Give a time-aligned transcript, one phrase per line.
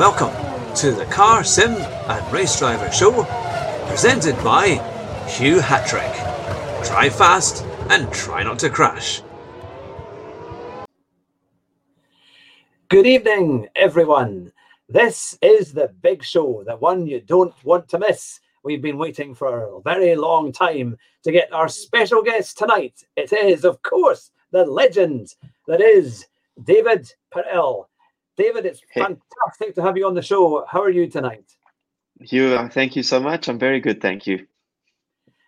[0.00, 3.24] welcome to the Car Sim and Race Driver Show,
[3.86, 4.76] presented by
[5.28, 6.10] Hugh Hatrick.
[6.86, 9.20] Drive fast and try not to crash.
[12.88, 14.52] Good evening, everyone.
[14.88, 18.40] This is the big show, the one you don't want to miss.
[18.64, 23.04] We've been waiting for a very long time to get our special guest tonight.
[23.16, 25.34] It is, of course, the legend
[25.66, 26.24] that is
[26.64, 27.89] David Perel.
[28.40, 29.02] David, it's Hey.
[29.02, 30.64] fantastic to have you on the show.
[30.66, 31.44] How are you tonight?
[32.20, 33.48] Hugh, uh, thank you so much.
[33.48, 34.46] I'm very good, thank you.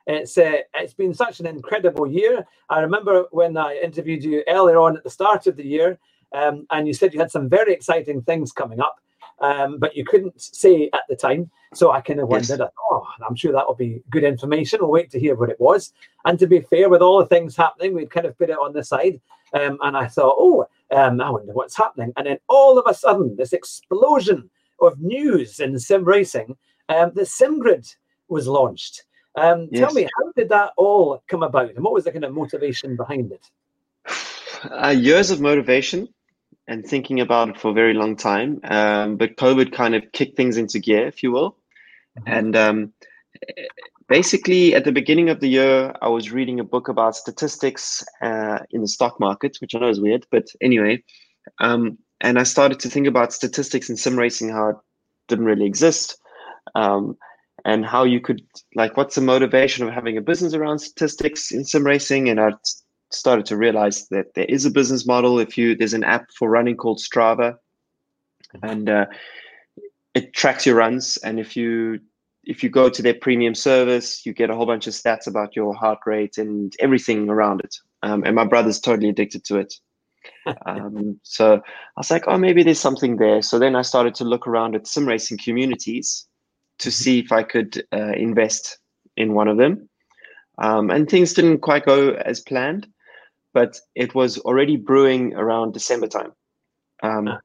[0.06, 2.44] It's uh, it's been such an incredible year.
[2.68, 5.98] I remember when I interviewed you earlier on at the start of the year,
[6.34, 8.96] um, and you said you had some very exciting things coming up,
[9.40, 11.50] um, but you couldn't say at the time.
[11.72, 12.50] So I kind of Yes.
[12.50, 14.80] wondered, oh, I'm sure that will be good information.
[14.82, 15.94] We'll wait to hear what it was.
[16.26, 18.74] And to be fair, with all the things happening, we'd kind of put it on
[18.74, 19.18] the side.
[19.54, 22.12] Um, and I thought, oh, um, I wonder what's happening.
[22.16, 26.56] And then all of a sudden, this explosion of news in sim racing,
[26.88, 27.94] um, the SimGrid
[28.28, 29.04] was launched.
[29.34, 32.34] Um, Tell me, how did that all come about, and what was the kind of
[32.34, 33.46] motivation behind it?
[34.70, 36.08] Uh, years of motivation
[36.68, 40.36] and thinking about it for a very long time, um, but COVID kind of kicked
[40.36, 41.56] things into gear, if you will.
[42.26, 42.92] And um,
[44.08, 48.60] basically, at the beginning of the year, I was reading a book about statistics uh,
[48.70, 51.02] in the stock market, which I know is weird, but anyway.
[51.60, 54.76] Um, and I started to think about statistics in sim racing, how it
[55.28, 56.16] didn't really exist,
[56.74, 57.16] um,
[57.64, 58.42] and how you could,
[58.74, 62.28] like, what's the motivation of having a business around statistics in sim racing?
[62.28, 62.52] And I
[63.10, 65.38] started to realize that there is a business model.
[65.38, 67.56] If you, there's an app for running called Strava,
[68.62, 69.06] and uh,
[70.14, 71.16] it tracks your runs.
[71.18, 72.00] And if you
[72.44, 75.54] if you go to their premium service, you get a whole bunch of stats about
[75.54, 77.76] your heart rate and everything around it.
[78.02, 79.74] Um, and my brother's totally addicted to it.
[80.66, 81.60] um, so I
[81.96, 83.42] was like, oh, maybe there's something there.
[83.42, 86.26] So then I started to look around at sim racing communities
[86.78, 88.78] to see if I could uh, invest
[89.16, 89.88] in one of them.
[90.58, 92.86] Um, and things didn't quite go as planned,
[93.54, 96.32] but it was already brewing around December time.
[97.02, 97.38] Um,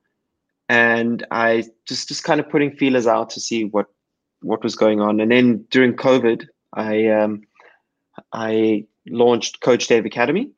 [0.70, 3.88] and I just just kind of putting feelers out to see what
[4.42, 5.20] what was going on.
[5.20, 7.42] And then during COVID, I um,
[8.34, 10.52] I launched Coach Dave Academy,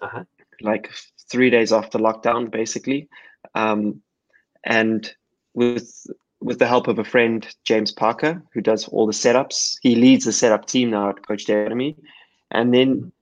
[0.00, 0.24] Uh-huh.
[0.60, 0.90] like
[1.30, 3.08] three days after lockdown, basically,
[3.54, 4.02] um,
[4.64, 5.14] and
[5.54, 6.06] with
[6.40, 9.78] with the help of a friend, James Parker, who does all the setups.
[9.82, 11.96] He leads the setup team now at Coach Dave Academy,
[12.50, 13.12] and then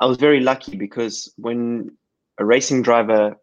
[0.00, 1.90] I was very lucky because when
[2.38, 3.36] a racing driver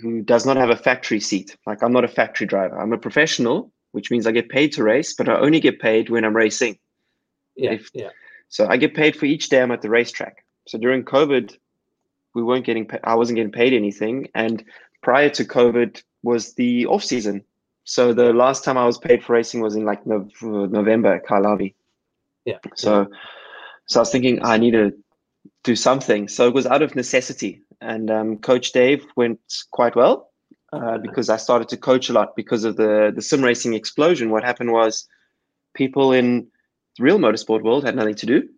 [0.00, 2.98] who does not have a factory seat, like I'm not a factory driver, I'm a
[2.98, 6.36] professional, which means I get paid to race, but I only get paid when I'm
[6.36, 6.78] racing.
[7.56, 8.10] Yeah, If- yeah,
[8.48, 10.44] So I get paid for each day I'm at the racetrack.
[10.66, 11.56] So during COVID,
[12.34, 14.28] we weren't getting, pa- I wasn't getting paid anything.
[14.34, 14.64] And
[15.02, 17.42] prior to COVID was the off season.
[17.84, 21.26] So the last time I was paid for racing was in like Nov- November, at
[21.26, 21.74] Kyalami.
[22.44, 22.58] yeah.
[22.76, 23.08] So,
[23.86, 24.92] so I was thinking I need to
[25.64, 26.28] do something.
[26.28, 27.62] So it was out of necessity.
[27.80, 29.40] And um, Coach Dave went
[29.72, 30.29] quite well
[30.72, 34.30] uh, because I started to coach a lot because of the the sim racing explosion.
[34.30, 35.08] What happened was
[35.74, 36.46] people in
[36.96, 38.48] the real motorsport world had nothing to do.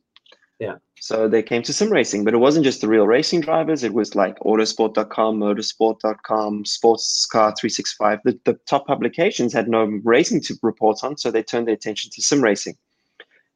[0.59, 0.77] Yeah.
[1.00, 3.83] So they came to sim racing, but it wasn't just the real racing drivers.
[3.83, 8.21] It was like autosport.com, motorsport.com, sportscar365.
[8.23, 12.11] The, the top publications had no racing to report on, so they turned their attention
[12.12, 12.77] to sim racing.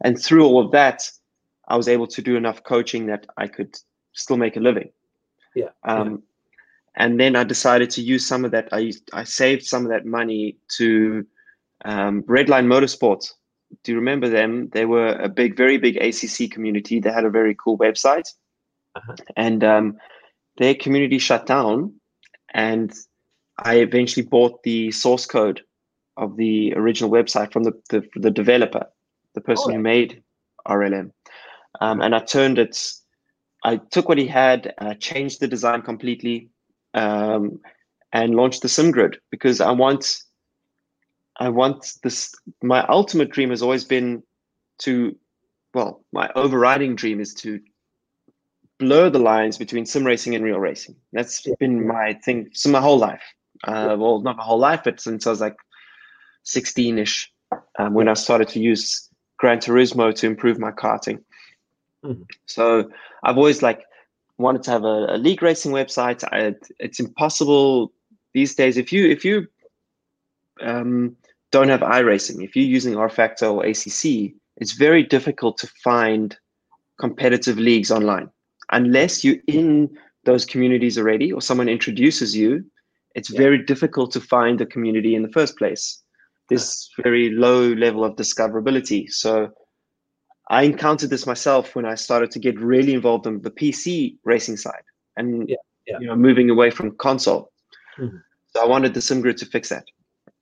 [0.02, 1.02] And through all of that,
[1.68, 3.78] I was able to do enough coaching that I could
[4.12, 4.90] still make a living.
[5.54, 6.22] Yeah, Um,
[6.96, 8.68] And then I decided to use some of that.
[8.72, 11.26] I I saved some of that money to
[11.84, 13.32] um, Redline Motorsports.
[13.82, 14.70] Do you remember them?
[14.72, 17.00] They were a big, very big ACC community.
[17.00, 18.28] They had a very cool website,
[18.94, 19.14] Uh-huh.
[19.36, 19.96] and um,
[20.56, 21.92] their community shut down.
[22.54, 22.92] And
[23.58, 25.60] I eventually bought the source code
[26.16, 28.86] of the original website from the the, the developer,
[29.34, 30.22] the person who made
[30.66, 31.10] RLM,
[31.80, 32.74] um, and I turned it.
[33.64, 36.48] I took what he had, uh, changed the design completely,
[36.96, 37.60] um,
[38.12, 40.22] and launch the SimGrid because I want,
[41.38, 42.34] I want this.
[42.62, 44.22] My ultimate dream has always been
[44.78, 45.16] to,
[45.74, 47.60] well, my overriding dream is to
[48.78, 50.96] blur the lines between sim racing and real racing.
[51.12, 51.54] That's Yeah.
[51.60, 53.22] been my thing so my whole life.
[53.66, 53.92] Yeah.
[53.92, 55.56] Uh, well, not my whole life, but since I was like
[56.44, 57.28] 16ish,
[57.78, 59.08] um, when I started to use
[59.38, 61.22] Gran Turismo to improve my karting.
[62.04, 62.26] Mhm.
[62.46, 62.90] So
[63.22, 63.82] I've always like
[64.38, 66.24] wanted to have a, a league racing website.
[66.32, 67.92] I, it's impossible
[68.34, 68.76] these days.
[68.76, 69.46] If you if you
[70.60, 71.16] um,
[71.50, 76.36] don't have iRacing, if you're using RFactor or ACC, it's very difficult to find
[76.98, 78.30] competitive leagues online
[78.72, 82.64] unless you're in those communities already or someone introduces you.
[83.14, 83.38] it's yeah.
[83.38, 86.02] very difficult to find a community in the first place.
[86.48, 89.10] This very low level of discoverability.
[89.10, 89.50] So
[90.48, 94.56] I encountered this myself when I started to get really involved in the PC racing
[94.56, 94.82] side
[95.16, 95.56] and yeah,
[95.86, 95.98] yeah.
[96.00, 97.52] you know moving away from console.
[97.98, 98.16] Mm-hmm.
[98.54, 99.84] So I wanted the SimGrid to fix that,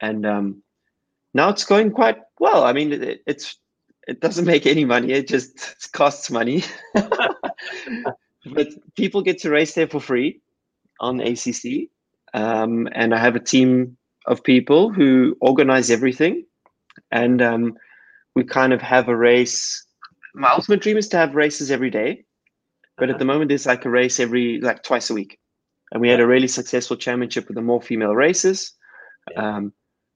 [0.00, 0.62] and um,
[1.32, 2.64] now it's going quite well.
[2.64, 3.56] I mean, it, it's
[4.06, 5.56] it doesn't make any money; it just
[5.92, 6.64] costs money.
[6.94, 10.40] but people get to race there for free
[11.00, 11.88] on ACC,
[12.34, 13.96] um, and I have a team
[14.26, 16.44] of people who organize everything,
[17.10, 17.76] and um,
[18.34, 19.83] we kind of have a race.
[20.34, 22.25] My ultimate dream is to have races every day,
[22.98, 25.38] but at the moment there's like a race every like twice a week,
[25.92, 28.72] and we had a really successful championship with the more female races.
[29.36, 29.72] Um,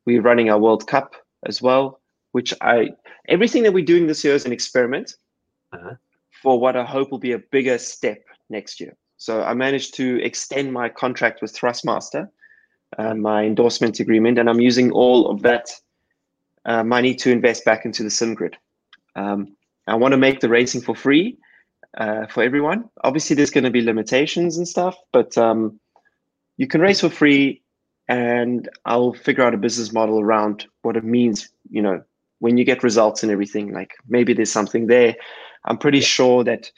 [0.06, 1.14] we're running our World Cup
[1.46, 2.00] as well,
[2.32, 2.90] which I
[3.28, 5.14] everything that we're doing this year is an experiment
[5.72, 5.94] uh-huh.
[6.42, 8.96] for what I hope will be a bigger step next year.
[9.18, 12.28] So I managed to extend my contract with Thrustmaster,
[12.98, 15.70] uh, my endorsement agreement, and I'm using all of that
[16.64, 18.54] uh, money to invest back into the SimGrid.
[19.16, 19.56] Um,
[19.88, 21.38] I want to make the racing for free
[21.96, 22.88] uh, for everyone.
[23.04, 25.78] Obviously, there's going to be limitations and stuff, but um,
[26.56, 27.62] you can race for free,
[28.08, 31.48] and I'll figure out a business model around what it means.
[31.70, 32.02] You know,
[32.40, 35.16] when you get results and everything, like maybe there's something there.
[35.64, 36.70] I'm pretty sure that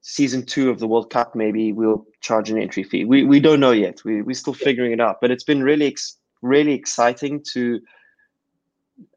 [0.00, 3.04] season two of the World Cup, maybe we'll charge an entry fee.
[3.04, 4.04] We we don't know yet.
[4.04, 5.20] We we're still figuring it out.
[5.20, 7.80] But it's been really ex- really exciting to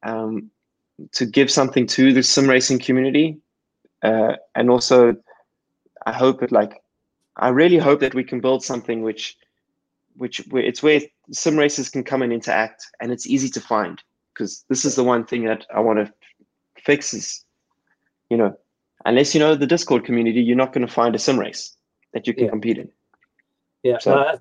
[0.04, 0.50] um,
[1.14, 3.38] to give something to the sim racing community,
[4.04, 5.16] uh, and also
[6.06, 6.82] I hope it like
[7.38, 9.38] I really hope that we can build something which
[10.16, 11.02] which it's where
[11.32, 14.02] sim races can come and interact, and it's easy to find
[14.34, 16.14] because this is the one thing that I want to
[16.84, 17.44] fix is
[18.30, 18.58] you know
[19.06, 21.76] unless you know the Discord community, you're not going to find a sim race
[22.14, 22.50] that you can yeah.
[22.50, 22.90] compete in.
[23.84, 24.38] Yeah, so, uh,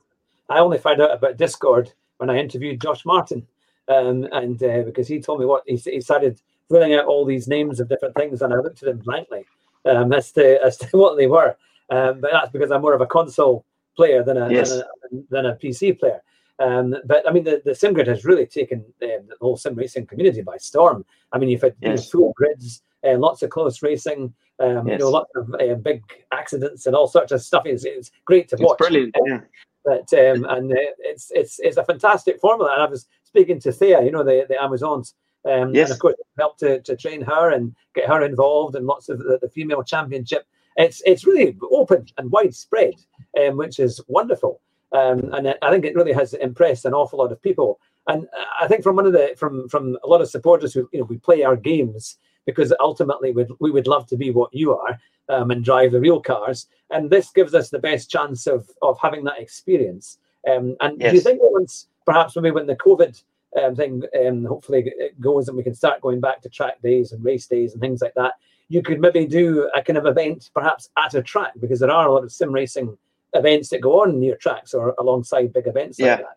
[0.49, 3.47] I only found out about Discord when I interviewed Josh Martin,
[3.89, 6.41] um, and uh, because he told me what he, he started
[6.71, 9.45] filling out all these names of different things, and I looked at them blankly
[9.85, 11.57] um, as to as to what they were.
[11.91, 13.65] Um, but that's because I'm more of a console
[13.97, 14.71] player than a, yes.
[14.71, 16.21] than, a than a PC player.
[16.59, 20.07] Um, but I mean, the, the SimGrid has really taken um, the whole sim racing
[20.07, 21.05] community by storm.
[21.33, 21.89] I mean, you've had yes.
[21.89, 24.99] you know, full grids, uh, lots of close racing, um, yes.
[24.99, 26.03] you know, lots of uh, big
[26.33, 27.65] accidents and all sorts of stuff.
[27.67, 28.79] It's, it's great to it's watch.
[28.79, 29.41] Brilliant, yeah.
[29.87, 32.73] But um, and uh, it's it's it's a fantastic formula.
[32.73, 35.15] And I was speaking to Thea, you know, the the Amazons.
[35.49, 35.89] Um, yes.
[35.89, 39.21] And of course, helped to, to train her and get her involved in lots of
[39.21, 40.45] the, the female championship.
[40.77, 42.95] It's it's really open and widespread,
[43.41, 44.61] um, which is wonderful.
[44.93, 47.79] Um, and I think it really has impressed an awful lot of people.
[48.09, 48.27] And
[48.61, 51.07] I think from one of the from from a lot of supporters who you know
[51.07, 54.99] we play our games because ultimately we'd, we would love to be what you are
[55.29, 56.67] um, and drive the real cars.
[56.91, 60.19] And this gives us the best chance of of having that experience.
[60.49, 61.11] Um, and yes.
[61.11, 63.23] do you think that once perhaps maybe when the COVID
[63.61, 67.13] um, thing um, hopefully it goes and we can start going back to track days
[67.13, 68.35] and race days and things like that,
[68.69, 72.07] you could maybe do a kind of event perhaps at a track because there are
[72.07, 72.97] a lot of sim racing
[73.35, 76.17] events that go on near tracks or alongside big events yeah.
[76.17, 76.37] like that.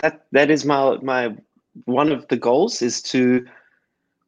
[0.00, 1.36] That that is my my
[1.84, 3.46] one of the goals is to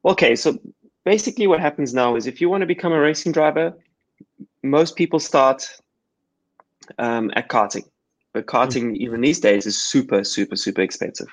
[0.04, 0.58] okay, so
[1.04, 3.74] basically what happens now is if you want to become a racing driver,
[4.70, 5.68] most people start
[6.98, 7.84] um, at karting.
[8.32, 9.02] But karting, mm-hmm.
[9.02, 11.28] even these days, is super, super, super expensive.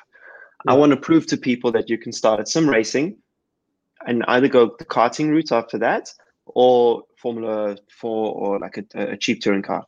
[0.67, 3.17] I want to prove to people that you can start at sim racing
[4.05, 6.09] and either go the karting route after that
[6.45, 9.85] or Formula 4 or like a, a cheap touring car.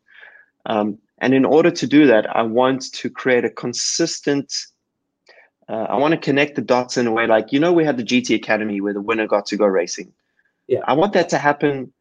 [0.65, 4.53] Um, and in order to do that, I want to create a consistent,
[5.69, 7.97] uh, I want to connect the dots in a way like, you know, we had
[7.97, 10.11] the GT Academy where the winner got to go racing.
[10.67, 10.79] Yeah.
[10.85, 11.93] I want that to happen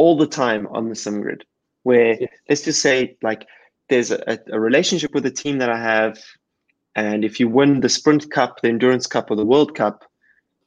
[0.00, 1.44] all the time on the sim grid
[1.82, 2.26] where yeah.
[2.48, 3.46] let's just say, like,
[3.88, 6.18] there's a, a relationship with a team that I have
[6.96, 10.04] and if you win the Sprint Cup, the Endurance Cup, or the World Cup,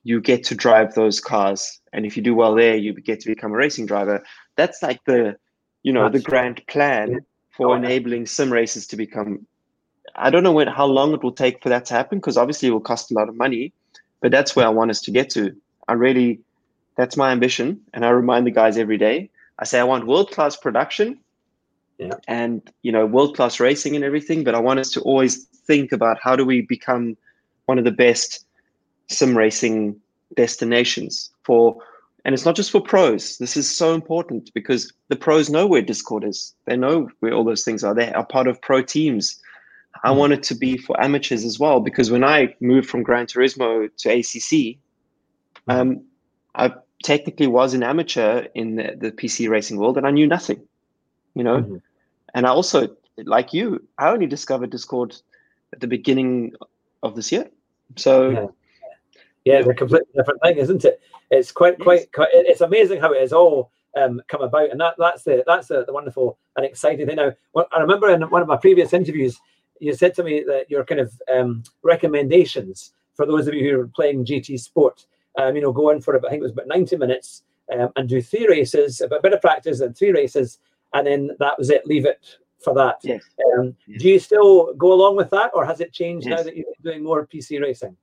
[0.04, 1.80] you get to drive those cars.
[1.92, 4.24] And if you do well there, you get to become a racing driver.
[4.56, 5.36] That's like the,
[5.84, 9.46] you know, That's the grand plan for oh, enabling sim races to become.
[10.16, 12.70] I don't know when, how long it will take for that to happen because obviously
[12.70, 13.74] it will cost a lot of money,
[14.22, 15.56] but that's where I want us to get to.
[15.88, 16.40] I really,
[16.95, 19.29] that's my ambition, and I remind the guys every day.
[19.59, 21.19] I say I want world class production,
[21.97, 22.15] yeah.
[22.27, 25.91] and you know world class racing and everything, but I want us to always think
[25.91, 27.17] about how do we become
[27.65, 28.45] one of the best
[29.09, 30.00] sim racing
[30.35, 31.77] destinations for
[32.25, 35.81] and it's not just for pros this is so important because the pros know where
[35.81, 39.39] discord is they know where all those things are they are part of pro teams
[40.03, 40.17] i mm.
[40.17, 43.89] want it to be for amateurs as well because when i moved from gran turismo
[43.97, 44.77] to acc
[45.65, 45.71] hmm.
[45.71, 46.03] um,
[46.55, 46.71] i
[47.03, 50.62] technically was an amateur in the, the pc racing world and i knew nothing
[51.36, 51.77] you know mm-hmm.
[52.33, 52.88] and i also
[53.25, 55.15] like you i only discovered discord
[55.74, 56.53] at the beginning
[57.01, 57.50] of this year.
[57.98, 58.48] So yeah,
[59.43, 61.01] yeah it's a completely different thing, isn't it?
[61.29, 64.95] It's quite, quite, quite it's amazing how it has all um, come about, and that
[64.98, 67.17] that's the that's the, the wonderful and exciting thing.
[67.17, 67.33] Now,
[67.72, 69.39] I remember in one of my previous interviews,
[69.79, 73.81] you said to me that your kind of um, recommendations for those of you who
[73.81, 75.05] are playing GT Sport,
[75.38, 77.90] um, you know, go in for about, I think it was about ninety minutes um,
[77.96, 80.60] and do three races, a bit of practice and three races,
[80.94, 81.86] and then that was it.
[81.86, 82.98] Leave it for that.
[83.04, 83.24] Yes.
[83.58, 84.02] Um, yes.
[84.02, 86.38] Do you still go along with that, or has it changed Yes.
[86.40, 87.96] now that you're doing more PC racing?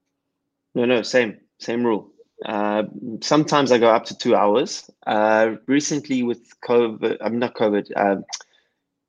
[0.74, 2.10] No, no, same, same rule.
[2.46, 2.84] Uh,
[3.20, 4.90] sometimes I go up to two hours.
[5.06, 8.24] Uh, recently, with COVID, I'm not COVID, um,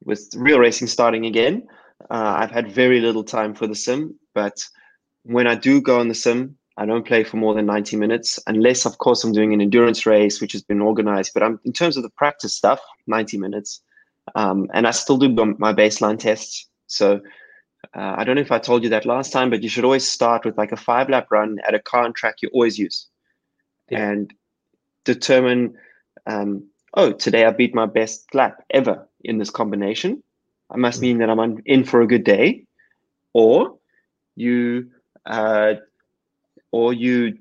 [0.04, 1.68] with real racing starting again,
[2.10, 4.16] uh, I've had very little time for the sim.
[4.34, 4.66] But
[5.24, 8.40] when I do go on the sim, I don't play for more than 90 minutes,
[8.48, 11.32] unless, of course, I'm doing an endurance race, which has been organized.
[11.36, 13.84] But I'm in terms of the practice stuff, 90 minutes.
[14.34, 16.68] Um, and I still do my baseline tests.
[16.88, 17.22] So
[17.96, 20.10] uh, I don't know if I told you that last time, but you should always
[20.10, 23.08] start with like a five lap run at a car and track you always use
[23.90, 24.10] Yeah.
[24.10, 24.34] and
[25.06, 25.78] determine,
[26.26, 30.24] um, oh, today I beat my best lap ever in this combination.
[30.72, 31.02] I must Mm.
[31.02, 32.66] mean that I'm on, in for a good day.
[33.34, 33.78] Or
[34.36, 34.90] you,
[35.28, 35.76] uh,
[36.72, 37.38] or you,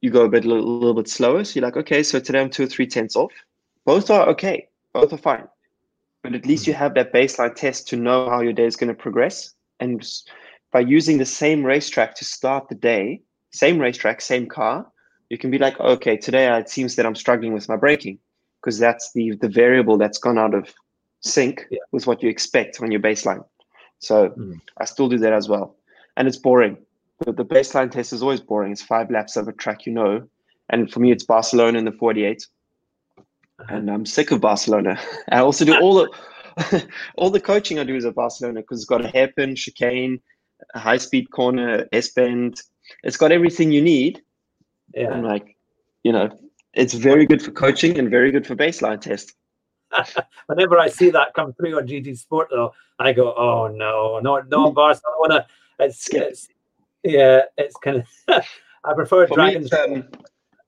[0.00, 1.44] you go a bit, a little, little bit slower.
[1.44, 3.32] So you're like, okay, so today I'm two or three tenths off.
[3.84, 4.68] Both are okay.
[4.92, 5.48] Both are fine
[6.22, 8.88] but at least you have that baseline test to know how your day is going
[8.88, 9.54] to progress.
[9.80, 10.06] And
[10.72, 14.86] by using the same racetrack to start the day, same racetrack, same car,
[15.30, 18.18] you can be like, okay, today it seems that I'm struggling with my braking
[18.60, 20.74] because that's the the variable that's gone out of
[21.20, 21.78] sync Yeah.
[21.92, 23.44] with what you expect on your baseline.
[24.00, 24.60] So Mhm.
[24.76, 25.76] I still do that as well,
[26.16, 26.76] and it's boring.
[27.20, 28.72] The, the baseline test is always boring.
[28.72, 30.28] It's five laps of a track you know,
[30.70, 32.46] and for me, it's Barcelona in the 48
[33.60, 33.74] Uh-huh.
[33.76, 34.98] and I'm sick of Barcelona.
[35.32, 36.08] I also do all the
[37.16, 40.20] all the coaching I do is at Barcelona because it's got a hairpin, chicane,
[40.74, 42.60] a high speed corner, S bend.
[43.02, 44.22] It's got everything you need.
[44.94, 45.12] Yeah.
[45.12, 45.56] And like,
[46.02, 46.30] you know,
[46.74, 49.34] it's very good for coaching and very good for baseline test.
[50.46, 54.42] Whenever I see that come through on GT Sport, though, I go, "Oh no, no,
[54.48, 55.46] no, Barcelona!"
[55.78, 56.48] It's, it's
[57.04, 58.44] yeah, it's kind of.
[58.84, 59.72] I prefer For Dragons.
[59.72, 60.08] um,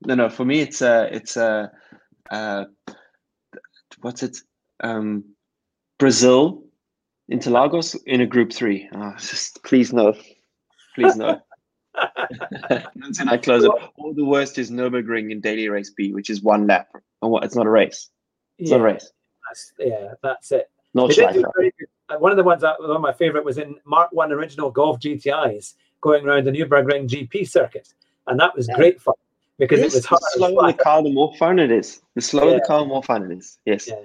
[0.07, 0.29] no, no.
[0.29, 1.69] For me, it's uh, it's uh,
[2.31, 2.65] uh,
[4.01, 4.39] what's it?
[4.83, 5.25] Um,
[5.99, 6.65] Brazil,
[7.31, 8.89] Interlagos in a group three.
[8.95, 10.15] Oh, just please no,
[10.95, 11.41] please no.
[12.71, 13.71] and I close it.
[13.97, 16.89] Or the worst is Nurburgring in daily race B, which is one lap.
[17.23, 17.45] And what?
[17.45, 18.09] It's not a race.
[18.59, 19.13] It's yeah, not a race.
[19.49, 20.71] that's, yeah, that's it.
[20.95, 21.53] No They did do Schleifer.
[21.57, 21.89] very good.
[22.09, 24.71] Uh, One of the ones that one of my favorite was in Mark One original
[24.71, 27.93] Golf GTIs going around the Nürburgring GP circuit,
[28.27, 28.77] and that was Yeah.
[28.77, 29.15] great fun
[29.59, 32.01] because Yes, it was the slower the car, the more fun it is.
[32.15, 32.55] The slower Yeah.
[32.57, 33.59] the car, the more fun it is.
[33.67, 33.89] Yes.
[33.89, 33.97] Yeah.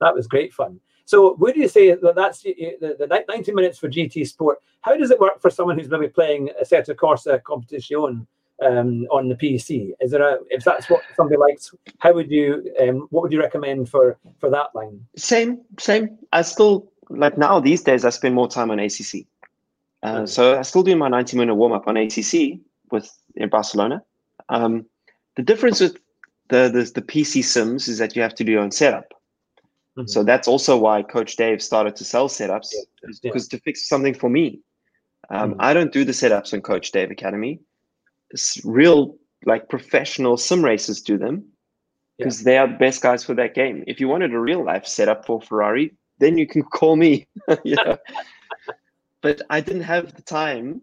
[0.00, 0.80] That was great fun.
[1.06, 4.60] So, would you say that that's the, the, the 90 minutes for GT Sport?
[4.82, 8.26] How does it work for someone who's maybe playing Assetto Corsa Competizione
[8.62, 9.92] um, on the PC?
[10.00, 11.74] Is there a if that's what somebody likes?
[11.98, 15.00] How would you um, what would you recommend for for that line?
[15.16, 16.18] Same, same.
[16.32, 18.04] I still like now these days.
[18.04, 19.24] I spend more time on ACC.
[20.02, 20.26] Uh.
[20.26, 24.02] So I still do my ninety minute warm up on ACC with in Barcelona.
[24.48, 24.86] Um,
[25.36, 25.98] the difference with
[26.48, 29.12] the, the the PC sims is that you have to do your own setup.
[29.96, 30.08] Mhm.
[30.08, 33.30] So that's also why Coach Dave started to sell setups, Yeah, is yeah.
[33.30, 34.60] because to fix something for me.
[35.30, 35.56] Um, Mhm.
[35.60, 37.60] I don't do the setups on Coach Dave Academy.
[38.30, 41.44] It's real, like professional sim racers do them
[42.18, 43.84] because they are the best guys for that game.
[43.86, 47.26] If you wanted a real life setup for Ferrari, then you can call me.
[47.64, 47.96] you know?
[49.20, 50.82] But I didn't have the time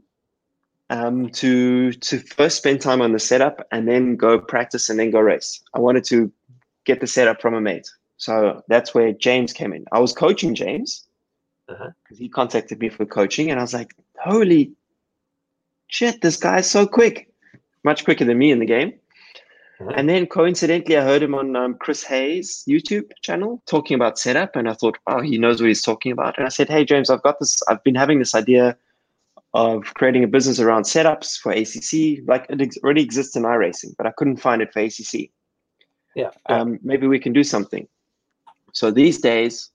[0.89, 5.11] um, to to first spend time on the setup and then go practice and then
[5.11, 5.63] go race.
[5.73, 6.31] I wanted to
[6.85, 7.89] get the setup from a mate.
[8.17, 9.85] So that's where James came in.
[9.91, 11.07] I was coaching James
[11.67, 12.15] because Uh-huh.
[12.17, 14.73] he contacted me for coaching, and I was like, "Holy
[15.87, 17.29] shit, this guy's so quick,
[17.83, 18.93] much quicker than me in the game."
[19.79, 24.55] And then coincidentally, I heard him on um, Chris Hayes' YouTube channel talking about setup,
[24.55, 27.09] and I thought, "Oh, he knows what he's talking about." And I said, "Hey, James,
[27.09, 27.61] I've got this.
[27.67, 28.77] I've been having this idea
[29.53, 32.25] of creating a business around setups for ACC.
[32.27, 35.29] Like it ex- already exists in iRacing, but I couldn't find it for ACC.
[36.15, 36.29] Yeah.
[36.47, 37.87] Um, maybe we can do something."
[38.71, 39.71] So these days,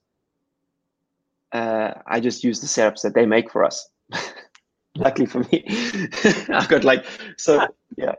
[1.52, 3.88] uh, I just use the setups that they make for us.
[4.96, 5.64] Luckily for me,
[6.48, 7.04] I've got like
[7.36, 7.66] so
[7.96, 8.14] yeah,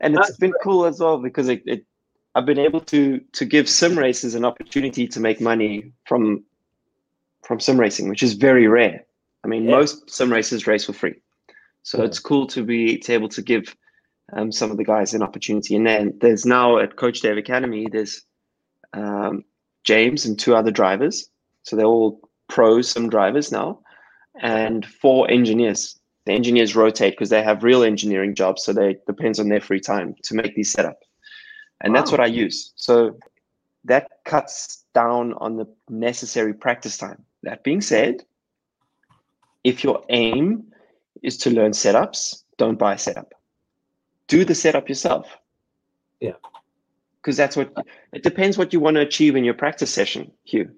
[0.00, 1.84] and it's That's been cool as well because it, it
[2.34, 6.44] I've been able to to give sim racers an opportunity to make money from
[7.44, 9.04] from sim racing, which is very rare.
[9.44, 9.76] I mean, Yeah.
[9.76, 11.20] most sim racers race for free,
[11.82, 12.04] so Yeah.
[12.04, 13.74] it's cool to be to able to give
[14.34, 15.74] um, some of the guys an opportunity.
[15.74, 18.22] And then there's now at Coach Dave Academy, there's
[18.92, 19.42] um,
[19.84, 21.30] James and two other drivers,
[21.62, 23.80] so they're all pro sim drivers now,
[24.40, 25.98] and four engineers.
[26.28, 29.80] The engineers rotate because they have real engineering jobs, so they depends on their free
[29.80, 31.06] time to make these setups.
[31.80, 32.00] And wow.
[32.00, 32.74] that's what I use.
[32.76, 33.18] So
[33.84, 37.24] that cuts down on the necessary practice time.
[37.44, 38.24] That being said,
[39.64, 40.64] if your aim
[41.22, 43.32] is to learn setups, don't buy a setup.
[44.26, 45.34] Do the setup yourself.
[46.20, 46.36] Yeah.
[47.22, 47.72] Because that's what
[48.12, 50.70] it depends what you want to achieve in your practice session, Hugh.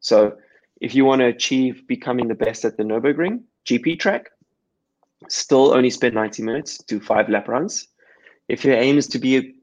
[0.00, 0.36] So
[0.80, 4.30] if you want to achieve becoming the best at the Nürburgring GP track,
[5.28, 7.88] still only spend 90 minutes, do five lap runs.
[8.48, 9.54] If your aim is to be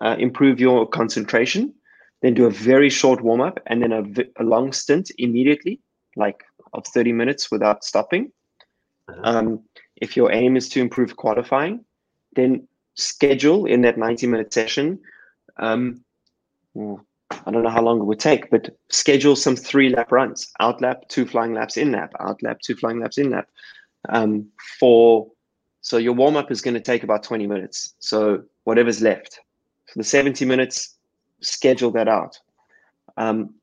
[0.00, 1.72] uh, improve your concentration,
[2.22, 5.80] then do a very short warm up and then a, a long stint immediately,
[6.16, 6.42] like
[6.72, 8.32] of 30 minutes without stopping.
[9.08, 9.20] Uh-huh.
[9.24, 9.60] Um,
[9.96, 11.84] if your aim is to improve qualifying,
[12.34, 14.98] then schedule in that 90 minute session.
[15.58, 16.04] Um,
[16.76, 20.80] I don't know how long it would take, but schedule some three lap runs out
[20.80, 23.48] lap, two flying laps, in lap, out lap, two flying laps, in lap.
[24.08, 25.30] Um, for
[25.80, 27.94] so your warm up is going to take about 20 minutes.
[27.98, 29.40] So whatever's left.
[29.86, 30.96] For the 70 minutes,
[31.40, 32.38] schedule that out.
[33.16, 33.54] Um,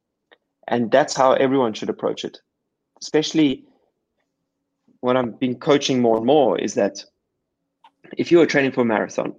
[0.67, 2.37] and that's how everyone should approach it.
[3.01, 3.63] Especially
[4.99, 7.03] what I've been coaching more and more is that
[8.17, 9.33] if you are training for a marathon,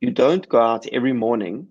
[0.00, 1.68] you don't go out every morning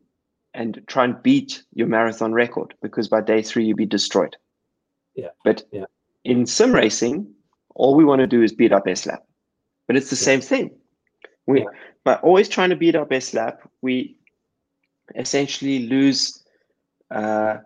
[0.56, 4.36] and try and beat your marathon record because by day three you'll be destroyed.
[5.16, 5.30] Yeah.
[5.44, 5.86] But yeah.
[6.24, 7.28] in sim racing,
[7.76, 9.24] all we want to do is beat our best lap.
[9.88, 10.72] But it's the same thing.
[11.46, 11.68] We yeah.
[12.04, 14.18] by always trying to beat our best lap, we
[15.16, 16.44] essentially lose
[17.12, 17.58] uh,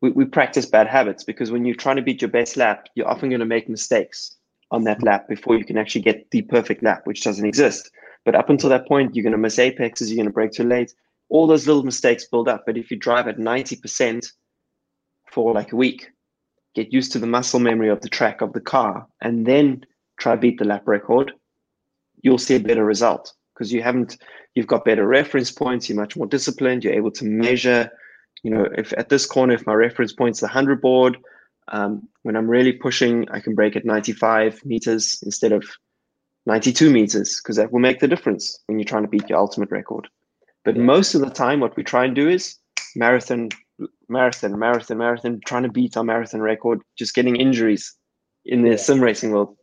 [0.00, 3.08] we, we practice bad habits because when you're trying to beat your best lap, you're
[3.08, 4.36] often going to make mistakes
[4.70, 7.90] on that lap before you can actually get the perfect lap, which doesn't exist.
[8.24, 10.64] But up until that point, you're going to miss apexes, you're going to brake too
[10.64, 10.92] late.
[11.28, 12.64] All those little mistakes build up.
[12.66, 14.32] But if you drive at 90%
[15.30, 16.10] for like a week,
[16.76, 19.84] get used to the muscle memory of the track of the car, and then
[20.18, 21.32] try beat the lap record,
[22.22, 24.18] you'll see a better result because you haven't,
[24.54, 27.90] you've got better reference points, you're much more disciplined, you're able to measure.
[28.42, 31.16] You know, if at this corner, if my reference point's the 100 board,
[31.68, 35.64] um, when I'm really pushing, I can brake at 95 meters instead of
[36.44, 39.70] 92 meters because that will make the difference when you're trying to beat your ultimate
[39.70, 40.08] record.
[40.64, 42.56] But most of the time, what we try and do is
[42.94, 43.48] marathon,
[44.08, 47.94] marathon, marathon, marathon, trying to beat our marathon record, just getting injuries
[48.44, 48.76] in the yeah.
[48.76, 49.56] sim racing world.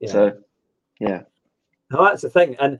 [0.00, 0.12] Yeah.
[0.12, 0.38] So,
[1.00, 1.22] yeah.
[1.90, 2.56] No, that's the thing.
[2.60, 2.78] And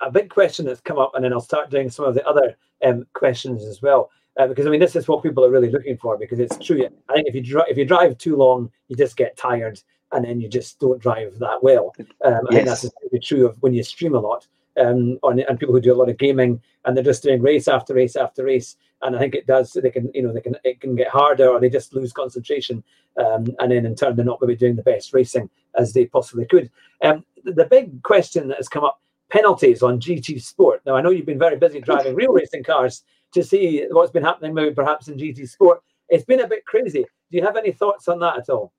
[0.00, 2.56] a big question that's come up, and then I'll start doing some of the other
[2.84, 4.10] um, questions as well.
[4.38, 6.16] Uh, because I mean, this is what people are really looking for.
[6.16, 6.84] Because it's true.
[7.08, 9.80] I think if you drive if you drive too long, you just get tired,
[10.12, 11.94] and then you just don't drive that well.
[12.24, 12.82] Um, I yes.
[12.82, 14.46] think that's true of when you stream a lot.
[14.80, 17.68] Um, on, and people who do a lot of gaming, and they're just doing race
[17.68, 18.76] after race after race.
[19.02, 19.72] And I think it does.
[19.72, 20.56] They can, you know, they can.
[20.64, 22.82] It can get harder, or they just lose concentration,
[23.18, 25.92] um, and then in turn they're not going to be doing the best racing as
[25.92, 26.70] they possibly could.
[27.02, 30.82] Um, the big question that has come up: penalties on GT Sport.
[30.86, 34.24] Now I know you've been very busy driving real racing cars to see what's been
[34.24, 35.82] happening maybe perhaps in GT Sport.
[36.08, 37.04] It's been a bit crazy.
[37.30, 38.72] Do you have any thoughts on that at all?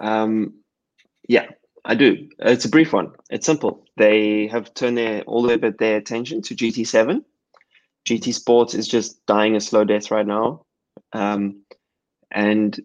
[0.00, 0.54] Um,
[1.28, 1.46] yeah,
[1.84, 2.28] I do.
[2.38, 3.12] It's a brief one.
[3.30, 3.84] It's simple.
[3.96, 7.22] They have turned their all their their attention to GT7.
[8.08, 10.64] GT Sports is just dying a slow death right now,
[11.12, 11.62] um,
[12.30, 12.78] and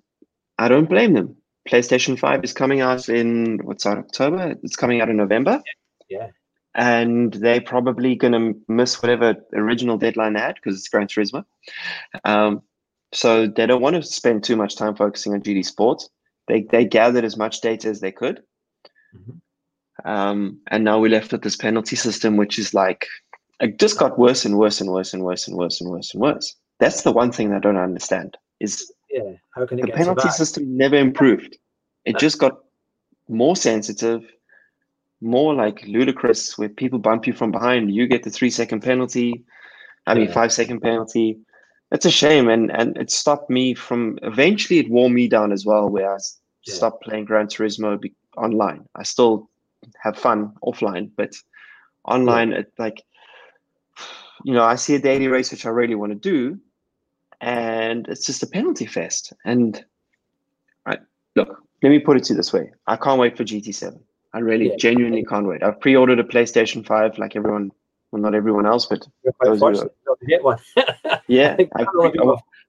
[0.58, 1.36] I don't blame them.
[1.68, 4.56] PlayStation Five is coming out in what's that October?
[4.64, 5.62] It's coming out in November.
[6.10, 6.30] Yeah
[6.76, 11.44] and they're probably going to miss whatever original deadline they had because it's Gran Turismo.
[12.24, 12.62] Um,
[13.12, 16.10] so they don't want to spend too much time focusing on GT Sports.
[16.48, 18.44] They they gathered as much data as they could,
[19.16, 20.10] mm-hmm.
[20.10, 23.06] um, and now we're left with this penalty system, which is like
[23.60, 26.22] it just got worse and worse and worse and worse and worse and worse and
[26.22, 26.56] worse.
[26.80, 30.78] That's the one thing I don't understand is yeah, how can it the penalty system
[30.78, 31.58] never improved.
[32.06, 32.60] It just got
[33.28, 34.24] more sensitive
[35.22, 37.94] more like ludicrous where people bump you from behind.
[37.94, 39.44] You get the three second penalty,
[40.08, 41.40] I mean, five second penalty.
[41.92, 42.48] It's a shame.
[42.50, 46.18] And, and it stopped me from eventually, it wore me down as well, where I
[46.66, 46.74] yeah.
[46.74, 48.88] stopped playing Gran Turismo be, online.
[48.96, 49.50] I still
[50.02, 51.36] have fun offline, but
[52.06, 52.60] online, yeah.
[52.60, 53.04] it like,
[54.44, 56.60] you know, I see a daily race which I really want to do,
[57.42, 59.34] and it's just a penalty fest.
[59.46, 59.84] And
[60.86, 61.00] right,
[61.36, 64.00] look, let me put it to you this way: I can't wait for GT7.
[64.34, 64.76] I really yeah.
[64.78, 65.64] genuinely can't wait.
[65.64, 67.72] I've pre-ordered a PlayStation Five, like everyone.
[68.12, 69.08] Well, not everyone else, but
[69.44, 69.90] those who
[70.28, 70.58] get one.
[71.28, 71.86] yeah, I, I,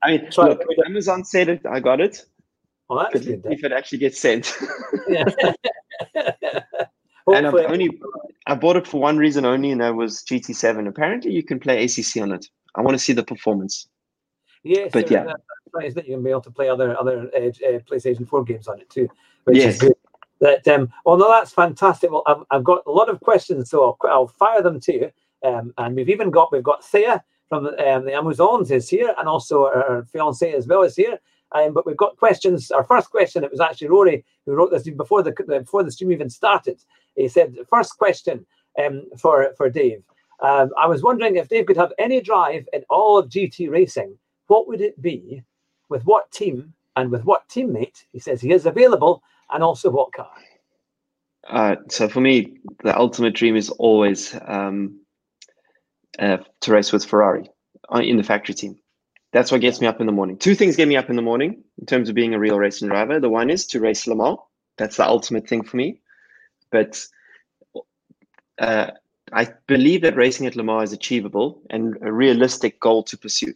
[0.03, 1.65] I mean, look, Amazon said it.
[1.65, 2.27] I got it.
[2.90, 4.53] Well, that's good, if it actually gets sent.
[5.07, 5.33] and
[7.46, 7.88] I've only
[8.48, 10.88] I bought it for one reason only, and that was GT7.
[10.88, 12.48] Apparently, you can play ACC on it.
[12.74, 13.88] I want to see the performance.
[14.64, 15.40] Yes, but yeah, that,
[15.94, 18.81] that you can be able to play other other uh, uh, PlayStation Four games on
[18.81, 19.09] it too,
[19.44, 19.74] which yes.
[19.74, 19.94] is good.
[20.40, 23.98] that um, although that's fantastic, well, I've, I've got a lot of questions, so I'll,
[24.11, 25.12] I'll fire them to you.
[25.44, 29.29] Um, and we've even got we've got Thea from um, the Amazons is here, and
[29.29, 31.20] also our fiance as well is here.
[31.53, 32.71] Um, but we've got questions.
[32.71, 36.13] Our first question, it was actually Rory who wrote this before the before the stream
[36.13, 36.83] even started.
[37.17, 38.47] He said, first question
[38.79, 40.03] um, for for Dave.
[40.41, 44.17] Um, I was wondering if Dave could have any drive in all of GT racing.
[44.47, 45.43] What would it be?
[45.89, 48.05] With what team and with what teammate?
[48.13, 50.31] He says he is available, and also what car.
[51.49, 55.01] Uh, so for me, the ultimate dream is always um,
[56.19, 57.51] uh, to race with Ferrari
[57.93, 58.79] uh, in the factory team.
[59.33, 60.38] That's what gets me up in the morning.
[60.38, 62.88] Two things get me up in the morning in terms of being a real racing
[62.88, 63.21] driver.
[63.21, 64.38] The one is to race Le Mans.
[64.77, 66.01] That's the ultimate thing for me.
[66.73, 67.05] But
[68.59, 68.90] uh,
[69.33, 73.55] I believe that racing at Le Mans is achievable and a realistic goal to pursue.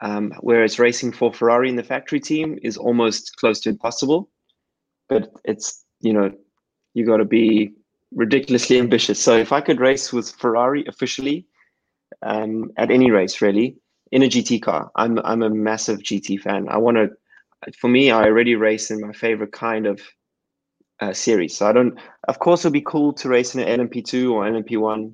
[0.00, 4.30] Um, whereas racing for Ferrari in the factory team is almost close to impossible.
[5.08, 6.32] But it's, you know,
[6.94, 7.72] you got to be
[8.14, 9.20] ridiculously ambitious.
[9.20, 11.46] So if I could race with Ferrari officially
[12.22, 13.76] um, at any race, really,
[14.12, 14.90] in a GT car.
[14.96, 16.68] I'm I'm a massive GT fan.
[16.68, 17.10] I want to.
[17.78, 20.00] For me, I already race in my favorite kind of
[21.00, 21.56] uh, series.
[21.56, 21.98] So I don't.
[22.28, 25.12] Of course, it'll be cool to race in an LMP2 or LMP1,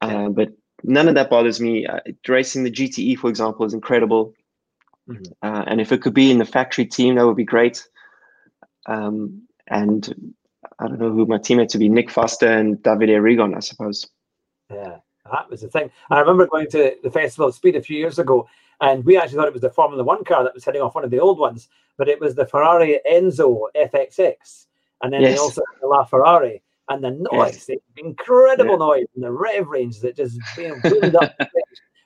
[0.00, 0.52] uh, but
[0.84, 1.86] none of that bothers me.
[1.86, 4.34] Uh, racing the GTE, for example, is incredible.
[5.08, 5.32] Mm-hmm.
[5.42, 7.86] Uh, and if it could be in the factory team, that would be great.
[8.86, 10.32] Um, and
[10.78, 14.08] I don't know who my teammates would be: Nick Foster and David Rigon, I suppose.
[14.70, 14.98] Yeah.
[15.30, 15.90] That was the thing.
[16.10, 18.48] I remember going to the Festival of Speed a few years ago,
[18.80, 21.04] and we actually thought it was the Formula One car that was heading off one
[21.04, 24.66] of the old ones, but it was the Ferrari Enzo FXX,
[25.02, 25.34] and then yes.
[25.34, 27.66] they also had the LaFerrari, and the noise, yes.
[27.66, 28.86] the incredible yeah.
[28.86, 31.34] noise, and the rev range that just being boomed up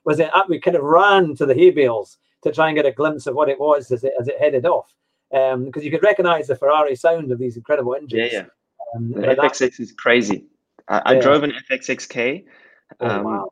[0.05, 0.31] was it.
[0.49, 3.35] We kind of ran to the hay bales to try and get a glimpse of
[3.35, 4.95] what it was as it as it headed off,
[5.31, 8.33] because um, you could recognise the Ferrari sound of these incredible engines.
[8.33, 8.47] Yeah, yeah.
[8.97, 10.45] Um, the FXX is crazy.
[10.89, 12.45] I, I drove an FXXK
[13.01, 13.51] oh, um, wow.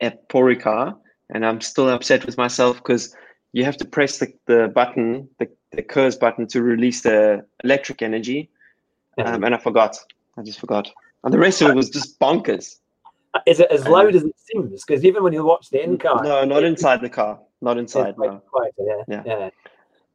[0.00, 0.96] at Paul Ricard,
[1.30, 3.14] and I'm still upset with myself because
[3.52, 8.02] you have to press the, the button, the, the KERS button to release the electric
[8.02, 8.50] energy.
[9.18, 9.96] Um, and I forgot.
[10.36, 10.88] I just forgot.
[11.24, 12.76] And the rest of it was just bonkers.
[13.46, 14.84] Is it as loud as it seems?
[14.84, 18.14] Because even when you watch the in car, no, not inside the car, not inside.
[18.18, 18.40] No.
[18.50, 19.02] Quieter, yeah.
[19.08, 19.50] yeah, yeah.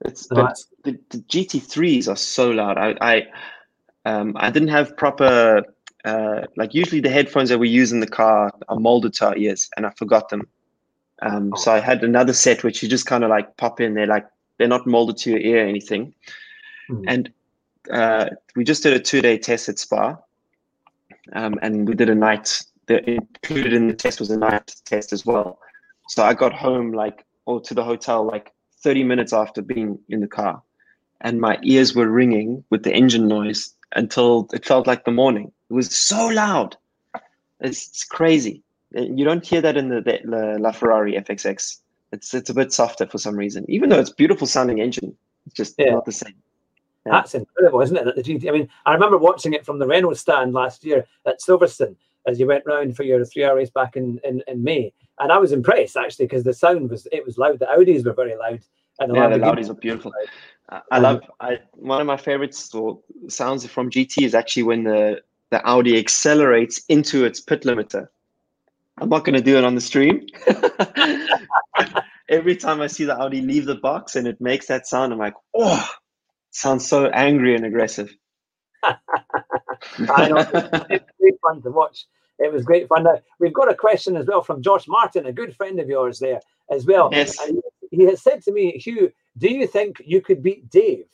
[0.01, 2.77] It's but the, the GT3s are so loud.
[2.77, 3.27] I I
[4.06, 5.63] um I didn't have proper
[6.06, 9.38] uh, like usually the headphones that we use in the car are molded to our
[9.38, 10.48] ears, and I forgot them.
[11.22, 11.58] Um, oh.
[11.58, 13.94] So I had another set which you just kind of like pop in.
[13.94, 16.13] They're like they're not molded to your ear or anything.
[16.89, 17.04] Mm.
[17.08, 17.34] And
[17.92, 20.18] uh, we just did a two-day test at Spa,
[21.34, 22.62] um, and we did a night.
[22.88, 25.60] The included in the test was a night test as well.
[26.10, 30.20] So I got home like or to the hotel like 30 minutes after being in
[30.20, 30.62] the car,
[31.22, 35.52] and my ears were ringing with the engine noise until it felt like the morning.
[35.73, 36.77] It was so loud.
[37.59, 38.62] It's, it's crazy.
[38.95, 41.79] Uh, you don't hear that in the, the, the La Ferrari FXX.
[42.12, 45.17] It's it's a bit softer for some reason, even though it's beautiful sounding engine.
[45.47, 45.95] It's just yeah.
[45.95, 46.36] not the same.
[47.07, 47.13] Yeah.
[47.13, 48.15] That's incredible, isn't it?
[48.15, 48.47] The GT.
[48.47, 51.95] I mean, I remember watching it from the Renault stand last year at Silverstone
[52.27, 55.39] as you went round for your three-hour race back in, in, in May, and I
[55.39, 57.57] was impressed actually because the sound was it was loud.
[57.57, 58.62] The Audis were very loud,
[58.99, 60.13] and the yeah, the Audis are beautiful.
[60.69, 61.23] I, I love.
[61.39, 65.23] I one of my favorites or sounds from GT is actually when the
[65.54, 68.08] the Audi accelerates into its pit limiter.
[68.98, 70.26] I'm not going to do it on the stream.
[72.28, 75.20] Every time I see the Audi leave the box and it makes that sound, I'm
[75.20, 75.88] like, oh,
[76.50, 78.12] sounds so angry and aggressive.
[78.82, 78.98] I
[80.30, 80.38] know.
[80.89, 82.06] It's great fun to watch.
[82.39, 83.04] It was great fun.
[83.04, 86.18] Now, we've got a question as well from Josh Martin, a good friend of yours
[86.18, 87.10] there as well.
[87.12, 87.39] Yes.
[87.39, 87.62] And
[87.92, 91.06] he has said to me, Hugh, do you think you could beat Dave?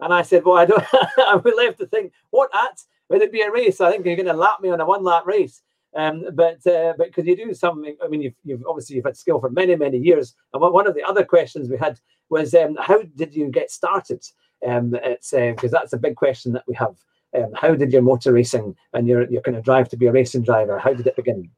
[0.00, 0.84] And I said, well, I don't.
[0.92, 2.82] I would love to think, what at?
[3.10, 3.80] Would it be a race?
[3.80, 5.62] I think you're going to lap me on a one lap race.
[5.96, 7.96] Um, but uh, but could you do something?
[8.02, 10.34] I mean, you've, you've obviously you've had skill for many many years.
[10.52, 14.24] And one of the other questions we had was, um, how did you get started?
[14.66, 16.96] Um, it's because uh, that's a big question that we have.
[17.36, 20.12] Um, how did your motor racing and your your kind of drive to be a
[20.12, 20.78] racing driver?
[20.78, 21.50] How did it begin?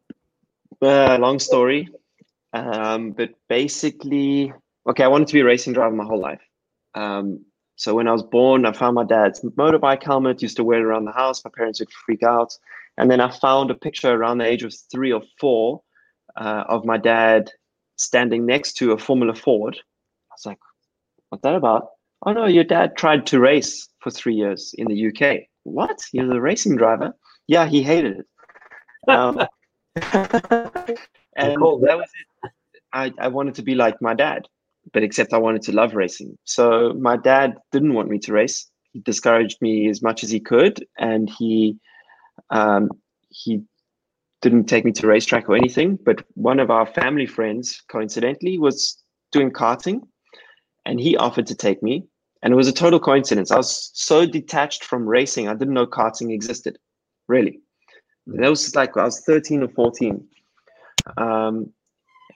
[0.83, 1.89] Uh, long story,
[2.53, 4.53] um, but basically,
[4.87, 6.43] okay, I wanted to be a racing driver my whole life.
[6.95, 7.46] Um,
[7.77, 10.85] so when I was born, I found my dad's motorbike helmet, used to wear it
[10.85, 11.45] around the house.
[11.45, 12.57] My parents would freak out.
[12.97, 15.83] And then I found a picture around the age of three or four
[16.37, 17.51] uh, of my dad
[17.97, 19.77] standing next to a Formula Ford.
[20.31, 20.59] I was like,
[21.29, 21.89] what's that about?
[22.25, 25.43] Oh no, your dad tried to race for three years in the UK.
[25.65, 26.03] What?
[26.11, 27.15] He was a racing driver?
[27.47, 28.27] Yeah, he hated it.
[29.09, 29.39] Um,
[31.37, 31.79] and cool.
[31.81, 32.51] that was it.
[32.95, 34.49] I, I wanted to be like my dad
[34.93, 36.37] but except I wanted to love racing.
[36.45, 38.69] So my dad didn't want me to race.
[38.93, 41.79] he discouraged me as much as he could, and he
[42.51, 42.91] um,
[43.29, 43.63] he
[44.43, 45.99] didn't take me to racetrack or anything.
[46.05, 50.01] But one of our family friends, coincidentally, was doing karting,
[50.85, 52.05] and he offered to take me.
[52.43, 53.51] And it was a total coincidence.
[53.51, 56.79] I was so detached from racing, I didn't know karting existed,
[57.29, 57.61] really.
[58.27, 60.27] And That was like I was 13 or 14.
[61.17, 61.73] Um,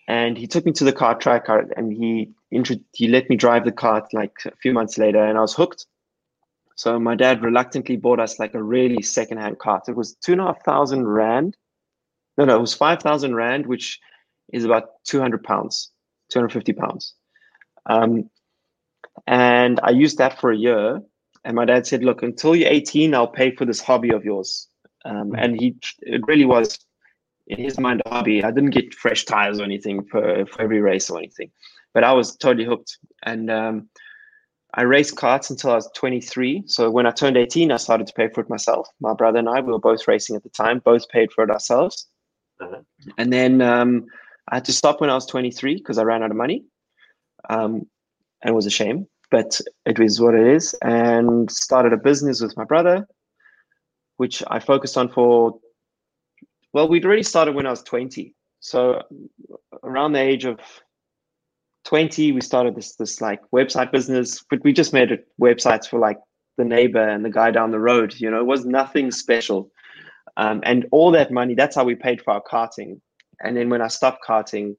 [0.09, 3.73] and he took me to the kart track and he he let me drive the
[3.73, 5.87] cart like a few months later and I was hooked.
[6.77, 9.89] So my dad reluctantly bought us like a really secondhand cart.
[9.89, 11.57] It was two and a half thousand rand.
[12.39, 14.01] No, no, it was five thousand rand, which
[14.53, 15.91] is about two hundred pounds,
[16.31, 17.15] two hundred fifty pounds.
[17.87, 18.31] Um,
[19.27, 21.01] and I used that for a year.
[21.45, 24.69] And my dad said, "Look, until you're 18, I'll pay for this hobby of yours."
[25.05, 26.79] Um, and he, it really was
[27.47, 28.45] in his mind a hobby.
[28.45, 31.51] I didn't get fresh tires or anything for, for every race or anything,
[31.94, 32.98] but I was totally hooked.
[33.24, 33.88] And um,
[34.74, 36.64] I raced karts until I was 23.
[36.66, 38.88] So when I turned 18, I started to pay for it myself.
[39.00, 41.50] My brother and I, we were both racing at the time, both paid for it
[41.50, 42.07] ourselves.
[42.61, 42.81] Uh-huh.
[43.18, 44.07] And then um,
[44.48, 46.64] I had to stop when I was 23 because I ran out of money.
[47.48, 47.87] Um,
[48.42, 50.74] and it was a shame, but it is what it is.
[50.83, 53.07] And started a business with my brother,
[54.18, 55.59] which I focused on for
[56.72, 58.35] well, we'd already started when I was 20.
[58.61, 59.03] So
[59.83, 60.61] around the age of
[61.90, 65.98] 20, we started this this like website business, but we just made it websites for
[65.98, 66.18] like
[66.57, 68.14] the neighbor and the guy down the road.
[68.16, 69.72] You know, it was nothing special.
[70.37, 73.00] Um, and all that money, that's how we paid for our karting.
[73.40, 74.76] And then when I stopped karting,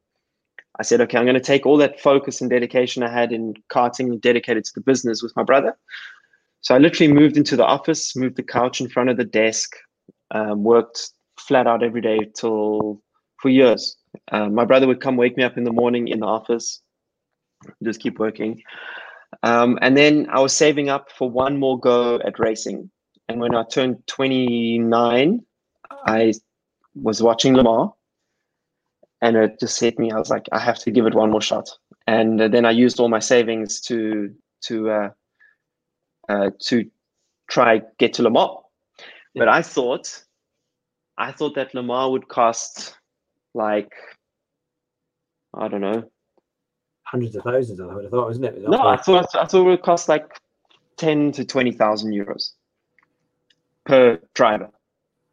[0.80, 3.56] I said, okay, I'm going to take all that focus and dedication I had in
[3.70, 5.78] karting and dedicate it to the business with my brother.
[6.62, 9.76] So I literally moved into the office, moved the couch in front of the desk,
[10.34, 13.04] um, worked flat out every day till
[13.42, 13.98] for years.
[14.32, 16.82] Uh, my brother would come wake me up in the morning in the office,
[17.84, 18.62] just keep working.
[19.44, 22.90] Um, and then I was saving up for one more go at racing.
[23.28, 25.40] And when I turned 29,
[26.06, 26.34] I
[26.96, 27.92] was watching Le Mans
[29.22, 30.12] and it just hit me.
[30.12, 31.70] I was like, I have to give it one more shot.
[32.08, 35.10] And then I used all my savings to to uh,
[36.28, 36.90] uh, to
[37.50, 38.58] try get to Le Mans.
[39.36, 40.24] But I thought
[41.18, 42.98] I thought that Le Mans would cost
[43.54, 43.94] like
[45.54, 46.04] I don't know
[47.12, 47.80] hundreds of thousands.
[47.80, 48.62] I would have thought, wasn't it?
[48.62, 50.40] No, I thought I thought it would cost like
[50.98, 52.54] ten to twenty thousand euros
[53.86, 54.70] per driver,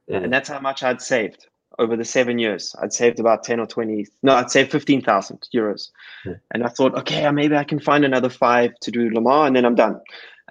[0.08, 0.18] yeah.
[0.18, 1.46] and that's how much I'd saved
[1.78, 2.74] over the seven years.
[2.82, 4.08] I'd saved about ten or twenty.
[4.24, 5.90] No, I'd saved fifteen thousand euros,
[6.26, 6.34] yeah.
[6.52, 9.56] and I thought, okay, maybe I can find another five to do Le Mans, and
[9.56, 10.00] then I'm done.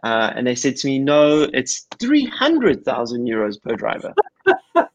[0.04, 4.14] Uh, and they said to me, no, it's three hundred thousand euros per driver.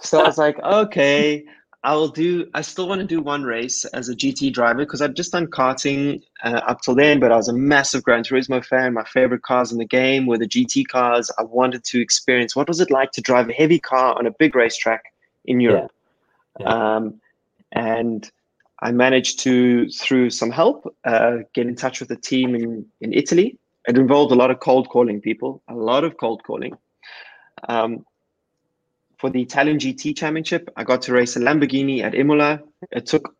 [0.00, 1.46] so I was like, okay,
[1.82, 2.46] I'll do.
[2.52, 5.46] I still want to do one race as a GT driver because I've just done
[5.46, 8.92] karting uh, up till then, but I was a massive Gran Turismo fan.
[8.92, 11.30] My favorite cars in the game were the GT cars.
[11.38, 14.30] I wanted to experience what was it like to drive a heavy car on a
[14.30, 15.04] big racetrack
[15.46, 15.90] in Europe.
[16.58, 16.66] Yeah.
[16.66, 16.96] Yeah.
[16.96, 17.20] Um,
[17.72, 18.30] and
[18.82, 23.14] I managed to, through some help, uh, get in touch with a team in, in
[23.14, 23.58] Italy.
[23.88, 26.76] It involved a lot of cold calling people, a lot of cold calling.
[27.68, 28.04] Um,
[29.20, 32.60] for the Italian GT Championship, I got to race a Lamborghini at Imola.
[32.90, 33.36] It took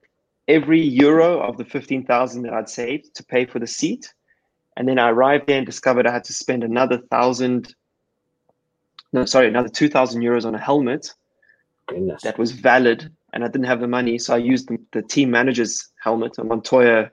[0.46, 4.12] every euro of the 15,000 that I'd saved to pay for the seat.
[4.76, 7.74] And then I arrived there and discovered I had to spend another thousand,
[9.14, 11.14] no, sorry, another 2,000 euros on a helmet
[11.86, 12.22] Goodness.
[12.22, 13.10] that was valid.
[13.32, 14.18] And I didn't have the money.
[14.18, 17.10] So I used the, the team manager's helmet, a Montoya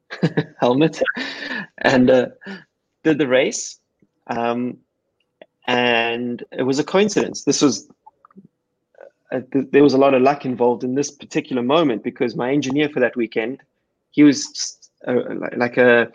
[0.60, 1.00] helmet,
[1.78, 2.26] and uh,
[3.04, 3.78] did the race.
[4.26, 4.78] Um,
[5.66, 7.44] and it was a coincidence.
[7.44, 7.88] This was
[9.32, 12.88] uh, there was a lot of luck involved in this particular moment because my engineer
[12.88, 13.62] for that weekend,
[14.10, 15.22] he was uh,
[15.56, 16.10] like a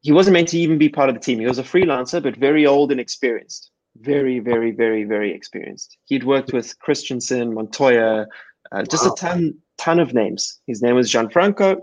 [0.00, 1.40] he wasn't meant to even be part of the team.
[1.40, 3.70] He was a freelancer, but very old and experienced.
[3.96, 5.96] Very, very, very, very experienced.
[6.04, 8.26] He'd worked with Christensen, Montoya,
[8.70, 9.12] uh, just wow.
[9.12, 10.60] a ton, ton of names.
[10.66, 11.78] His name was Gianfranco.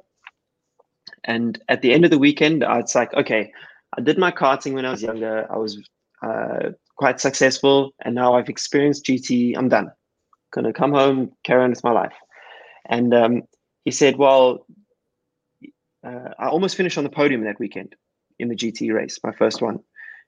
[1.23, 3.51] And at the end of the weekend, I was like, okay,
[3.97, 5.47] I did my karting when I was younger.
[5.51, 5.79] I was
[6.21, 9.57] uh, quite successful, and now I've experienced GT.
[9.57, 9.91] I'm done.
[10.51, 12.13] Gonna come home, carry on with my life.
[12.85, 13.43] And um,
[13.85, 14.65] he said, "Well,
[16.05, 17.95] uh, I almost finished on the podium that weekend
[18.39, 19.79] in the GT race, my first one,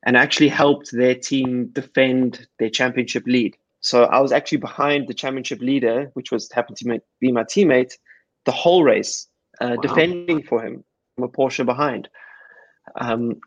[0.05, 3.55] and actually helped their team defend their championship lead.
[3.81, 7.93] So I was actually behind the championship leader, which was happened to be my teammate,
[8.45, 9.27] the whole race,
[9.59, 9.81] uh, wow.
[9.81, 10.83] defending for him
[11.15, 12.07] from a Porsche behind.
[12.95, 13.41] Um,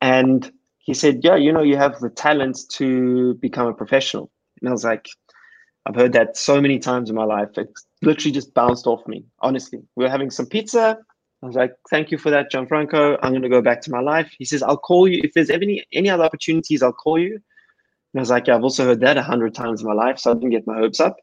[0.00, 0.50] and
[0.86, 4.30] he said, Yeah, you know, you have the talent to become a professional.
[4.60, 5.08] And I was like,
[5.84, 7.50] I've heard that so many times in my life.
[7.58, 7.68] It
[8.02, 9.80] literally just bounced off me, honestly.
[9.96, 10.98] We were having some pizza.
[11.42, 13.18] I was like, thank you for that, Gianfranco.
[13.22, 14.32] I'm going to go back to my life.
[14.38, 15.20] He says, I'll call you.
[15.22, 17.34] If there's any, any other opportunities, I'll call you.
[17.34, 20.18] And I was like, yeah, I've also heard that a hundred times in my life.
[20.18, 21.16] So I didn't get my hopes up.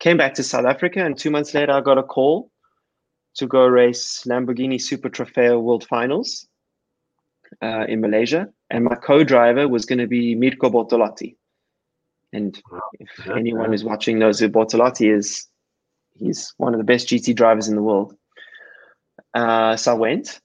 [0.00, 1.04] Came back to South Africa.
[1.04, 2.50] And two months later, I got a call
[3.36, 6.46] to go race Lamborghini Super Trofeo World Finals
[7.60, 8.48] uh, in Malaysia.
[8.70, 11.36] And my co-driver was going to be Mirko Bortolotti.
[12.32, 12.60] And
[12.98, 15.46] if anyone is watching knows who Bortolotti is,
[16.14, 18.16] he's one of the best GT drivers in the world.
[19.34, 20.40] Uh, so I went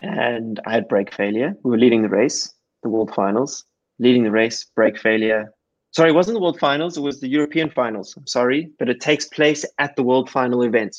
[0.00, 1.54] and I had brake failure.
[1.62, 3.64] We were leading the race, the world finals,
[3.98, 5.52] leading the race, brake failure.
[5.92, 8.14] Sorry, it wasn't the world finals, it was the European finals.
[8.16, 10.96] I'm sorry, but it takes place at the world final event.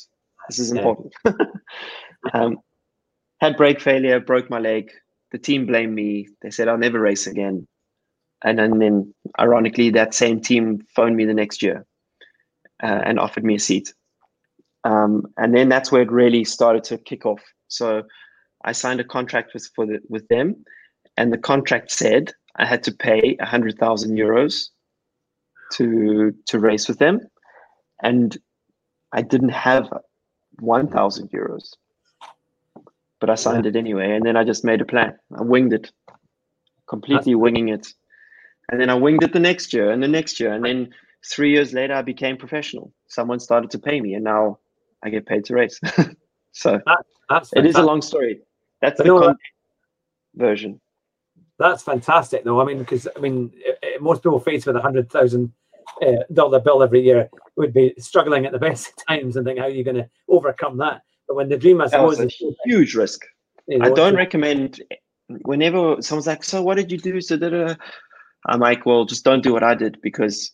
[0.48, 1.14] This is important.
[2.32, 2.58] um,
[3.40, 4.90] had brake failure, broke my leg.
[5.32, 6.28] The team blamed me.
[6.42, 7.66] They said I'll never race again.
[8.44, 11.86] And then, then ironically, that same team phoned me the next year
[12.82, 13.92] uh, and offered me a seat.
[14.84, 17.40] Um, and then that's where it really started to kick off.
[17.68, 18.04] So
[18.64, 20.64] I signed a contract with for the, with them,
[21.16, 24.68] and the contract said I had to pay hundred thousand euros
[25.72, 27.20] to to race with them,
[28.02, 28.36] and
[29.12, 29.88] I didn't have
[30.60, 31.74] one thousand euros,
[33.26, 33.70] but I signed yeah.
[33.70, 34.12] it anyway.
[34.14, 35.16] And then I just made a plan.
[35.36, 35.90] I winged it,
[36.88, 37.88] completely that's winging it,
[38.70, 40.94] and then I winged it the next year and the next year, and then
[41.28, 42.92] three years later I became professional.
[43.08, 44.60] Someone started to pay me, and now
[45.02, 45.80] I get paid to race.
[46.52, 48.42] so that, that's it is a long story.
[48.80, 49.34] That's the no,
[50.36, 50.80] version.
[51.58, 52.60] That's fantastic, though.
[52.60, 53.50] I mean, because I mean,
[54.00, 55.52] most people faced with a hundred thousand
[56.00, 59.64] uh, dollar bill every year would be struggling at the best times and think, how
[59.64, 61.02] are you going to overcome that?
[61.26, 63.22] But when the dream, suppose, is a huge risk.
[63.80, 64.80] I don't recommend.
[65.42, 67.78] Whenever someone's like, "So, what did you do?" So, that
[68.46, 70.52] I'm like, "Well, just don't do what I did because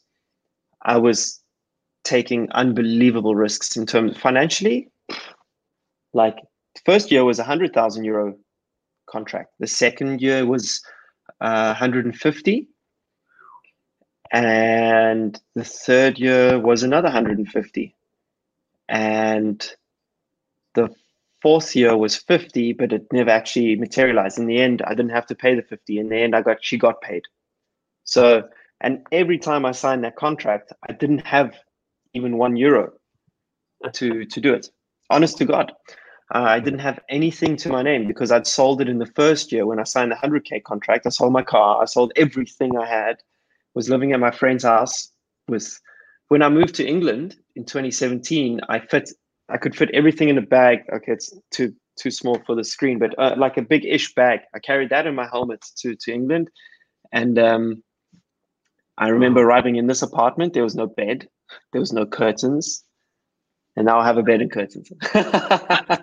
[0.83, 1.43] I was
[2.05, 4.91] taking unbelievable risks in terms financially.
[6.13, 6.37] Like
[6.85, 8.37] first year was a hundred thousand euro
[9.07, 9.55] contract.
[9.59, 10.83] The second year was
[11.41, 12.69] uh, 150,
[14.33, 17.95] and the third year was another 150,
[18.89, 19.77] and
[21.43, 24.39] fourth year was 50, but it never actually materialized.
[24.39, 25.99] In the end, I didn't have to pay the 50.
[25.99, 27.25] In the end, I got she got paid.
[28.05, 28.49] So,
[28.81, 31.55] and every time I signed that contract, I didn't have
[32.15, 32.93] even one euro
[33.93, 34.71] to to do it.
[35.11, 35.73] Honest to God,
[36.35, 39.53] uh, I didn't have anything to my name because I'd sold it in the first
[39.53, 41.07] year when I signed the hundred k contract.
[41.07, 41.83] I sold my car.
[41.83, 43.17] I sold everything I had.
[43.75, 45.11] Was living at my friend's house.
[45.49, 45.81] Was
[46.29, 48.61] when I moved to England in 2017.
[48.69, 49.11] I fit.
[49.53, 50.79] I could fit everything in a bag.
[50.93, 54.41] Okay, it's too too small for the screen, but uh, like a big ish bag.
[54.55, 56.49] I carried that in my helmet to to England,
[57.13, 57.83] and um,
[58.97, 60.55] I remember arriving in this apartment.
[60.55, 61.29] There was no bed.
[61.73, 62.83] There was no curtains,
[63.77, 64.91] and now I have a bed and curtains.
[65.15, 65.99] uh,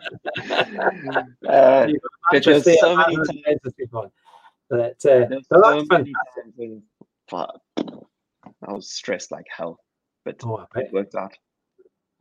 [2.31, 3.33] but there's so many times.
[4.69, 5.47] But, uh, so
[8.67, 9.79] I was stressed like hell,
[10.23, 11.33] but oh, it worked out.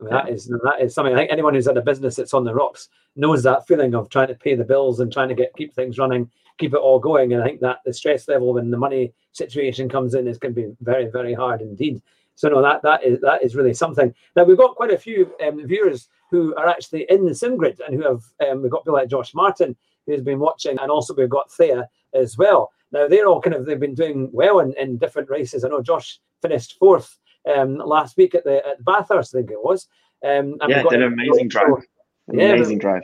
[0.01, 1.13] That is that is something.
[1.13, 4.09] I think anyone who's in a business that's on the rocks knows that feeling of
[4.09, 6.99] trying to pay the bills and trying to get keep things running, keep it all
[6.99, 7.33] going.
[7.33, 10.55] And I think that the stress level when the money situation comes in is going
[10.55, 12.01] to be very, very hard indeed.
[12.35, 14.13] So no, that that is that is really something.
[14.35, 17.81] Now we've got quite a few um, viewers who are actually in the sim grid
[17.85, 21.13] and who have um, we've got people like Josh Martin who's been watching, and also
[21.13, 22.71] we've got Thea as well.
[22.93, 25.65] Now they're all kind of they've been doing well in, in different races.
[25.65, 27.17] I know Josh finished fourth
[27.49, 29.87] um, last week at the at Bathurst, I think it was.
[30.23, 31.85] Um, and yeah, did an amazing drive.
[32.31, 33.03] yeah, amazing drive.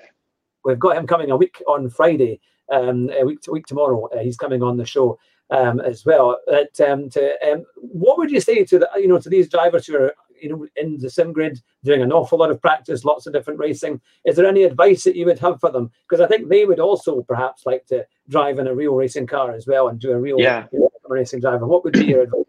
[0.64, 2.40] We've got him coming a week on Friday,
[2.72, 4.08] um, a week to week tomorrow.
[4.08, 5.18] Uh, he's coming on the show
[5.52, 6.40] um, as well.
[6.48, 9.86] But, um, to, um, what would you say to the, you know to these drivers
[9.86, 13.28] who are you know in the sim grid doing an awful lot of practice, lots
[13.28, 14.02] of different racing?
[14.26, 15.92] Is there any advice that you would have for them?
[16.10, 19.54] Because I think they would also perhaps like to drive in a real racing car
[19.54, 20.66] as well and do a real yeah.
[21.08, 21.68] racing driver.
[21.68, 22.46] What would be your advice?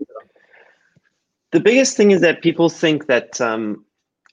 [1.57, 3.83] The biggest thing is that people think that um,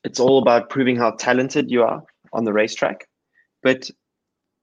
[0.03, 2.03] it's all about proving how talented you are
[2.33, 3.07] on the racetrack,
[3.61, 3.89] but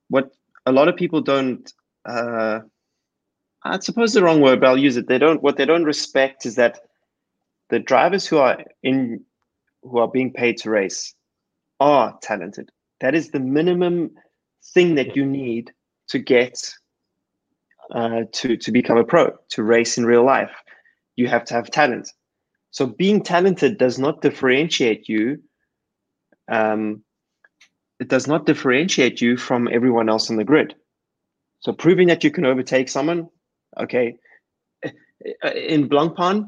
[0.09, 0.29] what
[0.67, 1.73] a lot of people don't
[2.05, 2.59] uh,
[3.63, 5.07] I suppose the wrong word, but I'll use it.
[5.07, 5.41] They don't.
[5.41, 6.81] What they don't respect is that
[7.71, 9.25] the drivers who are in,
[9.81, 11.15] who are being paid to race,
[11.79, 12.69] are talented.
[12.99, 14.11] That is the minimum
[14.75, 15.71] thing that you need
[16.09, 16.59] to get
[17.89, 20.53] uh, to to become a pro, to race in real life.
[21.15, 22.11] You have to have talent.
[22.71, 25.41] So being talented does not differentiate you.
[26.49, 27.03] Um,
[27.99, 30.75] it does not differentiate you from everyone else on the grid.
[31.59, 33.29] So proving that you can overtake someone
[33.79, 34.17] Okay,
[35.55, 36.47] in Blancpain,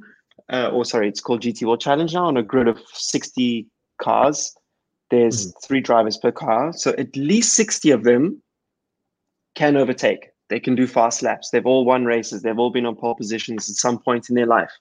[0.51, 3.67] uh, or sorry, it's called GT World Challenge now on a grid of 60
[4.01, 4.53] cars.
[5.09, 5.63] There's mm.
[5.63, 8.41] three drivers per car, so at least 60 of them
[9.55, 10.29] can overtake.
[10.49, 11.49] They can do fast laps.
[11.49, 12.41] They've all won races.
[12.41, 14.71] They've all been on pole positions at some point in their life.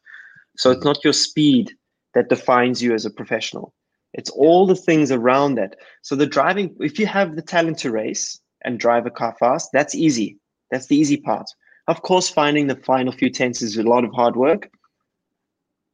[0.56, 1.72] So it's not your speed
[2.14, 3.74] that defines you as a professional.
[4.12, 5.76] It's all the things around that.
[6.02, 9.70] So the driving, if you have the talent to race and drive a car fast,
[9.72, 10.38] that's easy.
[10.70, 11.46] That's the easy part.
[11.88, 14.70] Of course, finding the final few tenths is a lot of hard work.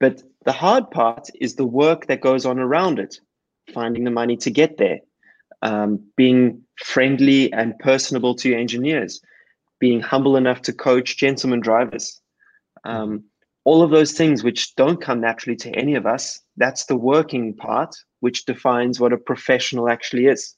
[0.00, 3.18] But the hard part is the work that goes on around it,
[3.72, 4.98] finding the money to get there,
[5.62, 9.20] um, being friendly and personable to your engineers,
[9.80, 12.20] being humble enough to coach gentlemen drivers.
[12.84, 13.24] Um,
[13.64, 17.54] all of those things which don't come naturally to any of us, that's the working
[17.54, 20.54] part, which defines what a professional actually is.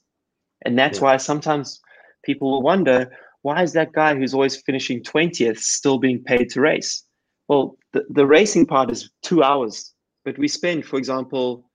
[0.63, 1.05] And that's yeah.
[1.05, 1.79] why sometimes
[2.23, 6.61] people will wonder why is that guy who's always finishing 20th still being paid to
[6.61, 7.03] race?
[7.47, 9.93] Well, the, the racing part is two hours,
[10.23, 11.69] but we spend, for example,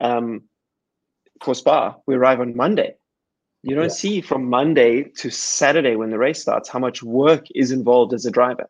[0.00, 0.42] um,
[1.44, 2.94] for Spa, we arrive on Monday.
[3.62, 3.90] You don't yeah.
[3.90, 8.24] see from Monday to Saturday when the race starts how much work is involved as
[8.24, 8.68] a driver.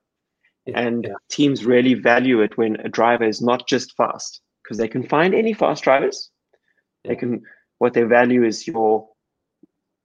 [0.69, 0.81] Yeah.
[0.81, 1.15] And yeah.
[1.31, 5.35] teams really value it when a driver is not just fast because they can find
[5.35, 6.31] any fast drivers.
[7.05, 7.43] They can
[7.79, 9.09] what they value is your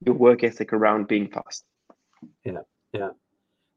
[0.00, 1.64] your work ethic around being fast.
[2.44, 2.62] Yeah,
[2.94, 3.10] yeah.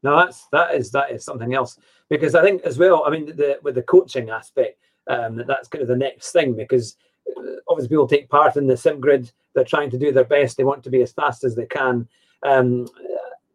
[0.02, 1.78] No, that's that is that is something else
[2.08, 3.04] because I think as well.
[3.06, 6.96] I mean, the with the coaching aspect, um, that's kind of the next thing because
[7.36, 9.30] uh, obviously people take part in the sim grid.
[9.54, 10.56] They're trying to do their best.
[10.56, 12.08] They want to be as fast as they can.
[12.44, 12.86] Um,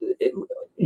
[0.01, 0.33] it,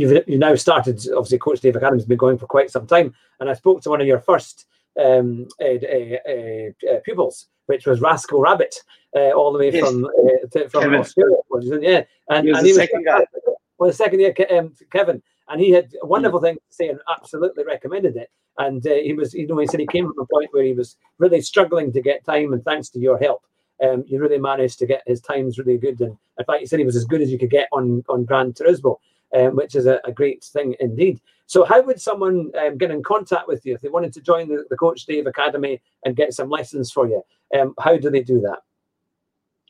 [0.00, 1.00] you've, you've now started.
[1.10, 3.90] Obviously, Coach Dave Academy has been going for quite some time, and I spoke to
[3.90, 4.66] one of your first
[5.00, 8.74] um, uh, uh, pupils, which was Rascal Rabbit,
[9.14, 9.86] uh, all the way yes.
[9.86, 11.00] from uh, to, from Kevin.
[11.00, 11.36] Australia.
[11.80, 13.24] Yeah, and he was, and the, he was second guy.
[13.78, 17.62] Well, the second year, um, Kevin, and he had wonderful things to say and absolutely
[17.62, 18.28] recommended it.
[18.58, 20.72] And uh, he was, you know, he said he came from a point where he
[20.72, 23.44] was really struggling to get time, and thanks to your help,
[23.80, 26.00] um, you really managed to get his times really good.
[26.00, 28.24] And in fact, he said he was as good as you could get on on
[28.24, 28.96] Gran Turismo,
[29.34, 31.20] um, which is a, a, great thing indeed.
[31.46, 34.48] So, how would someone um, get in contact with you if they wanted to join
[34.48, 37.22] the, the Coach Dave Academy and get some lessons for you?
[37.58, 38.58] Um, how do they do that?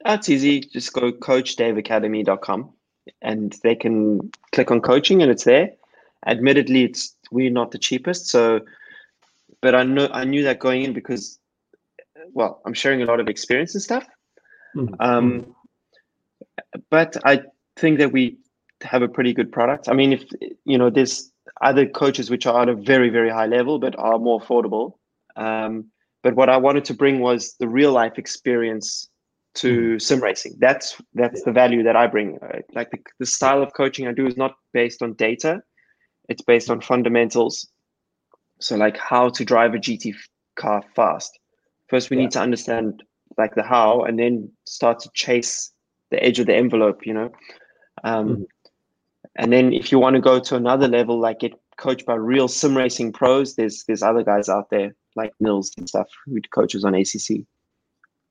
[0.05, 0.61] That's easy.
[0.61, 2.73] Just go coachdaveacademy.com
[3.23, 5.73] and they can click on coaching and it's there.
[6.27, 8.61] Admittedly, it's we're not the cheapest, so
[9.61, 11.39] but I know I knew that going in because
[12.33, 14.07] well, I'm sharing a lot of experience and stuff.
[14.77, 14.95] Mm-hmm.
[15.01, 15.55] Um,
[16.91, 17.43] but I
[17.77, 18.39] think that we
[18.83, 19.89] have a pretty good product.
[19.89, 20.25] I mean, if
[20.65, 24.19] you know, there's other coaches which are at a very, very high level but are
[24.19, 24.95] more affordable.
[25.37, 25.87] Um,
[26.23, 29.09] but what I wanted to bring was the real life experience
[29.55, 30.03] to mm.
[30.03, 30.57] sim racing.
[30.59, 32.39] That's that's the value that I bring.
[32.41, 32.65] Right?
[32.75, 35.63] Like the, the style of coaching I do is not based on data;
[36.29, 37.69] it's based on fundamentals.
[38.61, 40.15] So, like how to drive a GT
[40.57, 41.39] car fast.
[41.89, 42.25] First, we yeah.
[42.25, 43.03] need to understand
[43.37, 45.73] like the how, and then start to chase
[46.11, 47.07] the edge of the envelope.
[47.07, 47.33] You know,
[48.05, 48.45] um, mm.
[49.39, 52.49] And then if you want to go to another level, like get coached by real
[52.49, 56.85] sim racing pros, there's there's other guys out there like Nils and stuff who coaches
[56.85, 57.47] on ACC.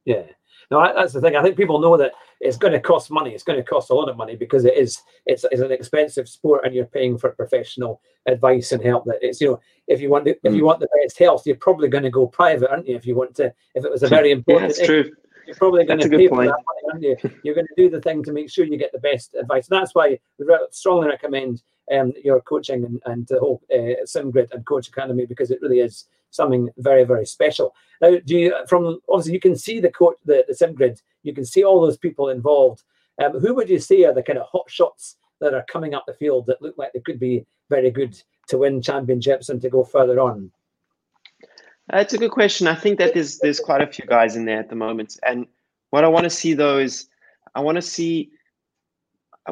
[0.05, 0.23] Yeah,
[0.69, 1.35] no, that's the thing.
[1.35, 3.31] I think people know that it's going to cost money.
[3.31, 5.01] It's going to cost a lot of money because it is.
[5.25, 9.05] It's, it's an expensive sport, and you're paying for professional advice and help.
[9.05, 10.65] That it's you know, if you want to, if you mm.
[10.65, 12.95] want the best health, you're probably going to go private, aren't you?
[12.97, 15.11] If you want to, if it was a very important, yeah, true.
[15.47, 17.15] You're probably going to pay for that money, aren't you?
[17.41, 19.69] You're going to do the thing to make sure you get the best advice.
[19.69, 24.51] And that's why we strongly recommend um, your coaching and, and the whole uh, SimGrid
[24.51, 27.73] and Coach Academy because it really is something very very special.
[28.01, 31.33] Now, do you from obviously you can see the court the, the sim grid, you
[31.33, 32.83] can see all those people involved.
[33.23, 36.03] Um, who would you say are the kind of hot shots that are coming up
[36.05, 39.69] the field that look like they could be very good to win championships and to
[39.69, 40.51] go further on?
[41.89, 42.67] That's a good question.
[42.67, 45.47] I think that there's there's quite a few guys in there at the moment, and
[45.89, 47.07] what I want to see though is
[47.55, 48.29] I want to see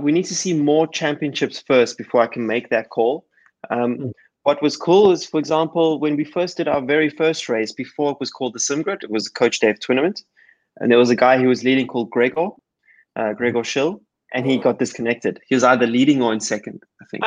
[0.02, 3.26] we need to see more championships first before I can make that call.
[3.70, 4.12] Um, mm
[4.46, 8.12] what was cool is, for example, when we first did our very first race, before
[8.12, 10.24] it was called the SimGrid, it was a Coach Dave tournament.
[10.78, 12.50] And there was a guy who was leading called Gregor,
[13.16, 14.04] uh, Gregor Schill,
[14.36, 15.40] and he got disconnected.
[15.48, 17.24] He was either leading or in second, I think.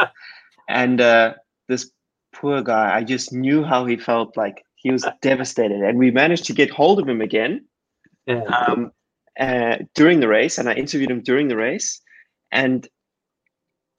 [0.69, 1.35] and uh,
[1.67, 1.91] this
[2.33, 5.81] poor guy, I just knew how he felt like he was devastated.
[5.81, 7.67] And we managed to get hold of him again
[8.27, 8.43] yeah.
[8.45, 8.93] um,
[9.39, 10.59] uh, during the race.
[10.59, 12.01] And I interviewed him during the race.
[12.51, 12.89] And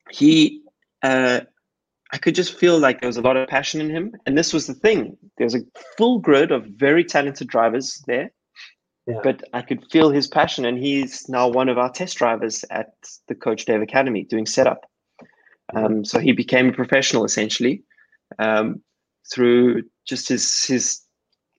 [0.10, 0.64] he
[1.04, 1.42] uh,
[2.12, 4.16] I could just feel like there was a lot of passion in him.
[4.26, 5.16] And this was the thing.
[5.38, 5.62] there was a
[5.98, 8.32] full grid of very talented drivers there.
[9.06, 9.20] Yeah.
[9.24, 12.94] But I could feel his passion, and he's now one of our test drivers at
[13.28, 14.86] the Coach Dave Academy doing setup.
[15.74, 17.84] Um, so he became a professional essentially
[18.38, 18.82] um,
[19.32, 21.02] through just his his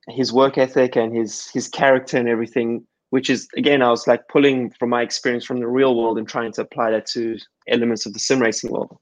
[0.09, 4.29] his work ethic and his his character and everything which is again, I was like
[4.29, 7.37] pulling from my experience from the real world and trying to apply that to
[7.69, 8.97] elements of the sim racing world.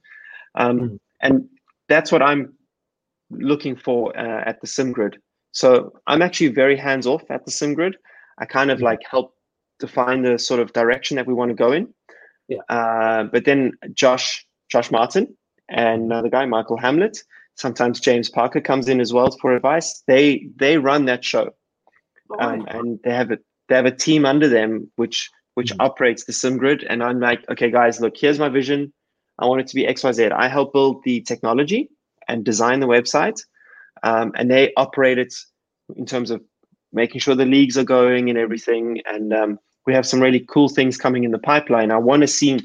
[0.54, 0.98] Um, mm.
[1.20, 1.48] And
[1.88, 2.54] that's what I'm
[3.30, 5.18] looking for uh, at the sim grid.
[5.52, 7.96] So I'm actually very hands off at the sim grid.
[8.38, 8.82] I kind of mm.
[8.82, 9.34] like help
[9.78, 11.92] define the sort of direction that we want to go in.
[12.48, 12.58] Yeah.
[12.70, 15.36] Uh, but then Josh, Josh Martin,
[15.68, 17.22] and another guy, Michael Hamlet,
[17.58, 20.02] sometimes James Parker comes in as well for advice.
[20.06, 21.50] They they run that show,
[22.38, 23.38] um, and they have a
[23.68, 25.82] they have a team under them which which mm-hmm.
[25.82, 26.84] operates the sim grid.
[26.88, 28.92] And I'm like, okay, guys, look, here's my vision.
[29.38, 30.30] I want it to be X Y Z.
[30.30, 31.90] I help build the technology
[32.28, 33.40] and design the website,
[34.02, 35.34] um, and they operate it
[35.96, 36.40] in terms of
[36.92, 39.02] making sure the leagues are going and everything.
[39.06, 41.90] And um, we have some really cool things coming in the pipeline.
[41.90, 42.60] I want to see.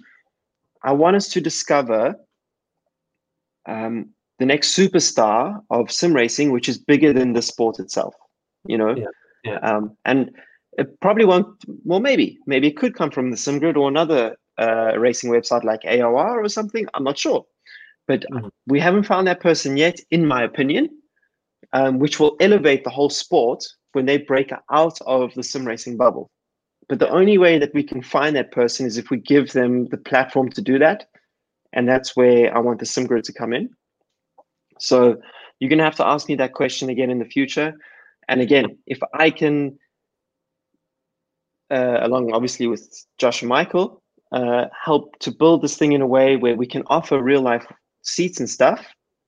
[0.86, 2.16] I want us to discover
[3.66, 8.16] um, the next superstar of sim racing, which is bigger than the sport itself.
[8.66, 9.06] You know, yeah,
[9.44, 9.58] yeah.
[9.60, 10.32] Um, and
[10.78, 11.48] it probably won't.
[11.84, 15.82] Well, maybe, maybe it could come from the SimGrid or another uh, racing website like
[15.82, 16.88] AOR or something.
[16.94, 17.46] I'm not sure,
[18.08, 18.48] but mm-hmm.
[18.68, 20.90] we haven't found that person yet, in my opinion,
[21.74, 25.98] um, which will elevate the whole sport when they break out of the sim racing
[25.98, 26.32] bubble.
[26.90, 29.88] But the only way that we can find that person is if we give them
[29.88, 31.08] the platform to do that,
[31.72, 33.70] and that's where I want the SimGrid to come in.
[34.80, 35.18] So
[35.60, 37.74] you're going to have to ask me that question again in the future.
[38.28, 39.78] And again, if I can,
[41.70, 44.02] uh, along obviously with Josh and Michael,
[44.32, 47.66] uh, help to build this thing in a way where we can offer real life
[48.02, 48.86] seats and stuff,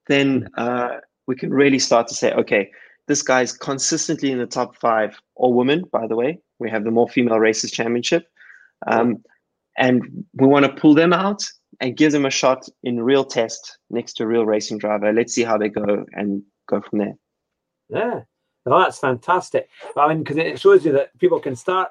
[0.07, 2.69] then uh, we can really start to say, okay,
[3.07, 6.39] this guy's consistently in the top five, all women, by the way.
[6.59, 8.27] We have the More Female Races Championship.
[8.87, 9.23] Um,
[9.77, 11.43] and we want to pull them out
[11.81, 15.11] and give them a shot in real test next to a real racing driver.
[15.11, 17.15] Let's see how they go and go from there.
[17.89, 18.21] Yeah,
[18.65, 19.69] no, that's fantastic.
[19.95, 21.89] I mean, because it shows you that people can start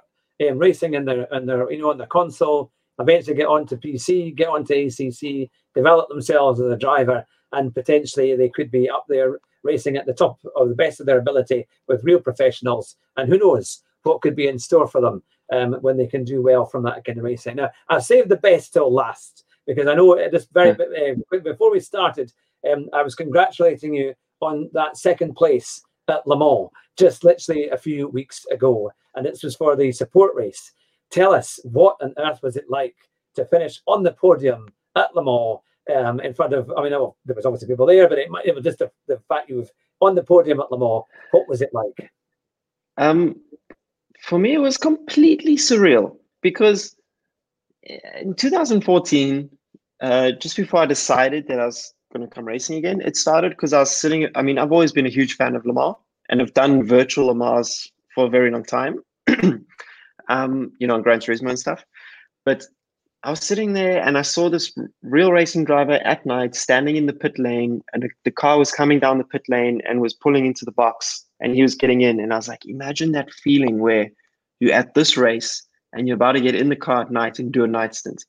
[0.49, 4.35] um, racing in their in their you know on the console, eventually get onto PC,
[4.35, 9.39] get onto ACC, develop themselves as a driver, and potentially they could be up there
[9.63, 12.97] racing at the top of the best of their ability with real professionals.
[13.17, 15.23] And who knows what could be in store for them
[15.53, 17.57] um, when they can do well from that kind of racing.
[17.57, 21.81] Now, I've saved the best till last because I know this very uh, before we
[21.81, 22.33] started,
[22.71, 27.79] um, I was congratulating you on that second place at Le Mans just literally a
[27.79, 30.73] few weeks ago, and this was for the support race.
[31.11, 32.97] Tell us what on earth was it like
[33.37, 35.61] to finish on the podium at Le Mans
[35.95, 36.71] um, in front of?
[36.77, 39.21] I mean, oh, there was obviously people there, but it, it was just the, the
[39.29, 39.67] fact you were
[40.01, 41.05] on the podium at Le Mans.
[41.33, 42.11] What was it like?
[42.97, 43.41] Um,
[44.23, 46.97] for me, it was completely surreal because
[47.85, 49.51] in 2014,
[50.01, 53.51] uh, just before I decided that I was going to come racing again, it started
[53.51, 54.29] because I was sitting.
[54.35, 55.97] I mean, I've always been a huge fan of Le Mans
[56.29, 59.01] and I've done virtual Le Mans for a very long time,
[60.29, 61.85] um, you know, on Gran Turismo and stuff.
[62.45, 62.65] But
[63.23, 64.73] I was sitting there and I saw this
[65.03, 69.01] real racing driver at night standing in the pit lane, and the car was coming
[69.01, 72.21] down the pit lane and was pulling into the box, and he was getting in.
[72.21, 74.11] And I was like, imagine that feeling where
[74.61, 75.63] you're at this race
[75.95, 78.25] and you're about to get in the car at night and do a night stint.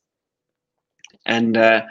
[1.26, 1.82] And uh,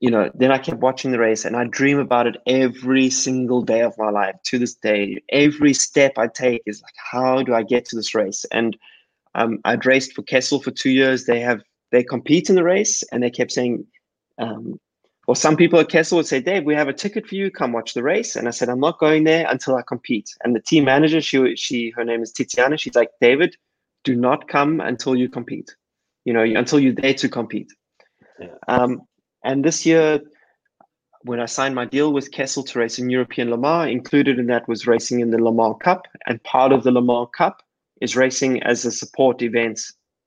[0.00, 3.62] you know, then I kept watching the race and I dream about it every single
[3.62, 5.22] day of my life to this day.
[5.30, 8.44] Every step I take is like, how do I get to this race?
[8.52, 8.76] And
[9.34, 11.24] um, I'd raced for Kessel for two years.
[11.24, 11.62] They have
[11.92, 13.86] they compete in the race, and they kept saying,
[14.38, 14.80] um,
[15.26, 17.50] well, some people at Kessel would say, Dave, we have a ticket for you.
[17.50, 18.36] Come watch the race.
[18.36, 20.28] And I said, I'm not going there until I compete.
[20.44, 22.78] And the team manager, she she her name is Tiziana.
[22.78, 23.56] She's like, David,
[24.06, 25.74] do not come until you compete.
[26.24, 27.70] You know, until you're there to compete.
[28.40, 28.54] Yeah.
[28.68, 29.02] Um,
[29.44, 30.20] and this year,
[31.22, 34.46] when I signed my deal with Kessel to race in European Le Mans, included in
[34.46, 36.02] that was racing in the Le Mans Cup.
[36.26, 37.62] And part of the Le Mans Cup
[38.00, 39.80] is racing as a support event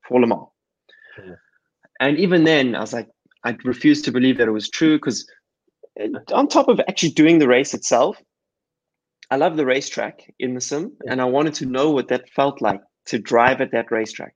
[0.07, 0.47] for Le Mans.
[1.17, 1.35] Yeah.
[1.99, 3.09] And even then, I was like,
[3.45, 5.25] I refused to believe that it was true because
[6.33, 8.21] on top of actually doing the race itself,
[9.31, 12.61] I love the racetrack in the sim, and I wanted to know what that felt
[12.61, 14.33] like to drive at that racetrack.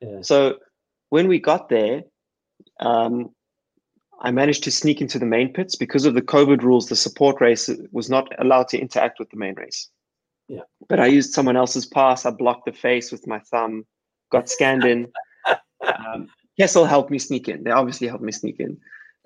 [0.00, 0.18] Yeah.
[0.22, 0.58] So
[1.10, 2.02] when we got there,
[2.80, 3.30] um,
[4.20, 6.86] I managed to sneak into the main pits because of the COVID rules.
[6.86, 9.88] The support race was not allowed to interact with the main race.
[10.48, 10.62] Yeah.
[10.88, 12.26] But I used someone else's pass.
[12.26, 13.84] I blocked the face with my thumb,
[14.30, 15.10] got scanned in.
[15.86, 16.28] um,
[16.58, 17.64] Kessel helped me sneak in.
[17.64, 18.76] They obviously helped me sneak in.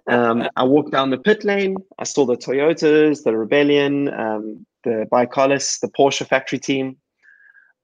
[0.08, 1.76] Um, I walked down the pit lane.
[1.98, 6.96] I saw the Toyotas, the Rebellion, um, the Baikalles, the Porsche factory team.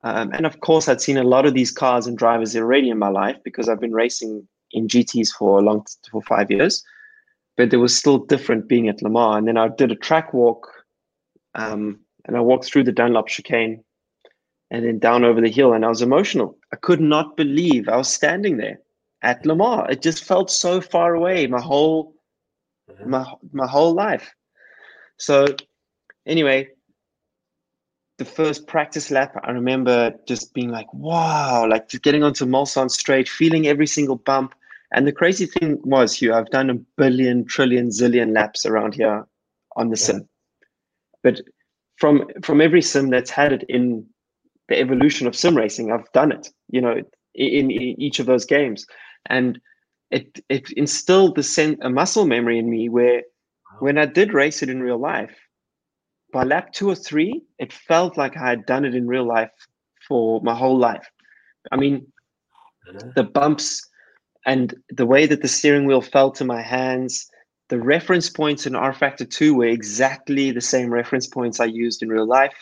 [0.05, 2.99] Um, and of course, I'd seen a lot of these cars and drivers already in
[2.99, 6.85] my life because I've been racing in GTs for a long for five years.
[7.57, 9.39] But it was still different being at Le Mans.
[9.39, 10.67] And then I did a track walk,
[11.55, 13.85] um, and I walked through the Dunlop chicane,
[14.71, 15.73] and then down over the hill.
[15.73, 16.59] And I was emotional.
[16.73, 18.81] I could not believe I was standing there
[19.21, 19.87] at Le Mans.
[19.91, 21.47] It just felt so far away.
[21.47, 22.15] My whole
[23.07, 24.35] my my whole life.
[25.19, 25.47] So
[26.27, 26.69] anyway,
[28.23, 32.91] the first practice lap, I remember just being like, wow, like just getting onto Mulsanne
[32.91, 34.55] straight, feeling every single bump.
[34.93, 39.27] And the crazy thing was, Hugh, I've done a billion, trillion, zillion laps around here
[39.75, 40.29] on the sim.
[41.25, 41.41] But
[41.97, 44.07] from from every sim that's had it in
[44.69, 47.03] the evolution of sim racing, I've done it, you know,
[47.35, 48.87] in, in each of those games.
[49.27, 49.61] And
[50.11, 53.23] it it instilled the sen- a muscle memory in me where
[53.81, 55.35] when I did race it in real life,
[56.33, 59.51] by lap two or three, it felt like I had done it in real life
[60.09, 61.07] for my whole life.
[61.71, 62.07] I mean,
[63.15, 63.89] the bumps
[64.47, 67.31] and the way that the steering wheel felt to my hands,
[67.69, 72.09] the reference points in rFactor 2 were exactly the same reference points I used in
[72.09, 72.55] real life.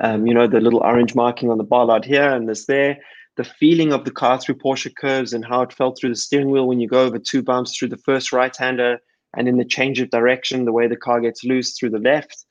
[0.00, 2.98] Um, you know, the little orange marking on the bollard here and this there.
[3.36, 6.50] The feeling of the car through Porsche curves and how it felt through the steering
[6.50, 8.98] wheel when you go over two bumps through the first right hander
[9.36, 12.44] and in the change of direction, the way the car gets loose through the left.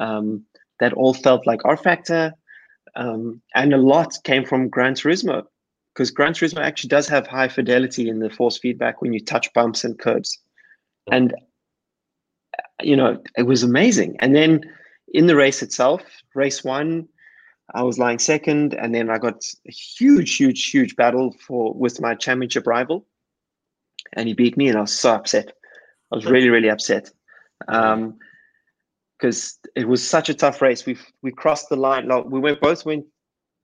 [0.00, 0.44] Um,
[0.80, 2.32] that all felt like rFactor.
[2.96, 5.44] Um, and a lot came from Gran Turismo
[5.94, 9.52] because Gran Turismo actually does have high fidelity in the force feedback when you touch
[9.52, 10.38] bumps and curbs.
[11.12, 11.34] And,
[12.82, 14.16] you know, it was amazing.
[14.20, 14.62] And then
[15.12, 16.02] in the race itself,
[16.34, 17.08] race one,
[17.74, 22.00] I was lying second, and then I got a huge, huge, huge battle for with
[22.00, 23.06] my championship rival,
[24.14, 25.52] and he beat me, and I was so upset.
[26.12, 27.10] I was really, really upset.
[27.68, 28.18] Um,
[29.20, 30.86] because it was such a tough race.
[30.86, 32.08] We we crossed the line.
[32.08, 33.04] Like we went both went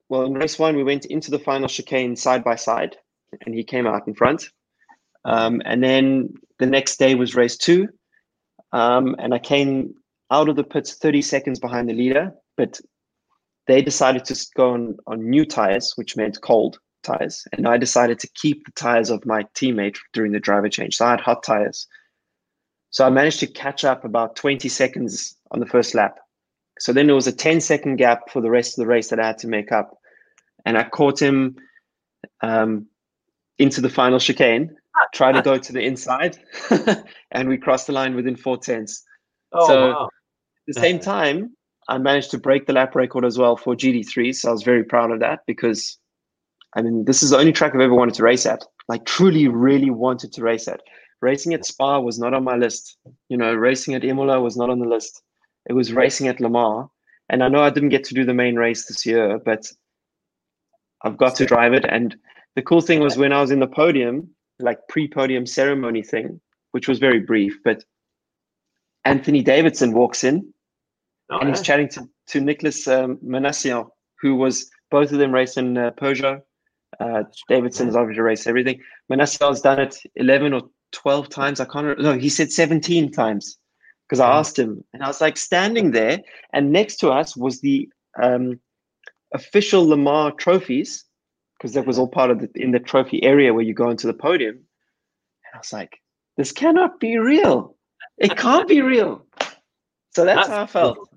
[0.09, 0.77] well in race one.
[0.77, 2.97] We went into the final chicane side by side,
[3.45, 4.51] and he came out in front.
[5.25, 7.89] Um, and then the next day was race two,
[8.73, 9.95] um, and I came
[10.31, 12.81] out of the pits 30 seconds behind the leader, but
[13.67, 18.19] they decided to go on, on new tires, which meant cold tires, and I decided
[18.21, 20.97] to keep the tires of my teammate during the driver change.
[20.97, 21.87] So I had hot tires.
[22.91, 26.19] So I managed to catch up about 20 seconds on the first lap.
[26.79, 29.21] So then there was a 10 second gap for the rest of the race that
[29.21, 29.99] I had to make up.
[30.65, 31.57] And I caught him
[32.43, 32.87] um,
[33.59, 34.77] into the final chicane,
[35.15, 36.39] tried to go to the inside,
[37.31, 39.05] and we crossed the line within four tenths.
[39.53, 40.05] Oh, so wow.
[40.07, 41.57] at the same time,
[41.89, 44.35] I managed to break the lap record as well for GT3.
[44.35, 45.99] So I was very proud of that because,
[46.75, 48.65] I mean, this is the only track I've ever wanted to race at.
[48.89, 50.81] Like, truly, really wanted to race at.
[51.23, 52.99] Racing at Spa was not on my list.
[53.29, 55.23] You know, racing at Imola was not on the list.
[55.69, 56.89] It was racing at Le Mans.
[57.29, 59.67] And I know I didn't get to do the main race this year, but
[61.03, 61.85] I've got to drive it.
[61.85, 62.17] And
[62.55, 66.41] the cool thing was when I was in the podium, like pre podium ceremony thing,
[66.71, 67.83] which was very brief, but
[69.05, 70.53] Anthony Davidson walks in
[71.31, 73.89] Oh, and he's chatting to, to Nicolas um, Minassian,
[74.21, 76.43] who was both of them racing uh, Peugeot.
[77.01, 78.81] Uh, Davidson's obviously raced everything.
[79.11, 80.63] Minassian's done it 11 or
[80.97, 81.61] 12 times.
[81.61, 82.03] I can't remember.
[82.03, 83.59] No, he said 17 times
[84.09, 84.39] because I Mm.
[84.39, 86.21] asked him and I was like standing there
[86.53, 87.89] and next to us was the
[88.23, 88.59] um,
[89.35, 91.05] official Le Mans trophies
[91.59, 94.07] because that was all part of the, in the trophy area where you go into
[94.07, 94.55] the podium.
[94.57, 96.01] And I was like,
[96.37, 97.77] this cannot be real.
[98.19, 99.27] It can't be real.
[100.15, 101.09] So that's, That's how I felt.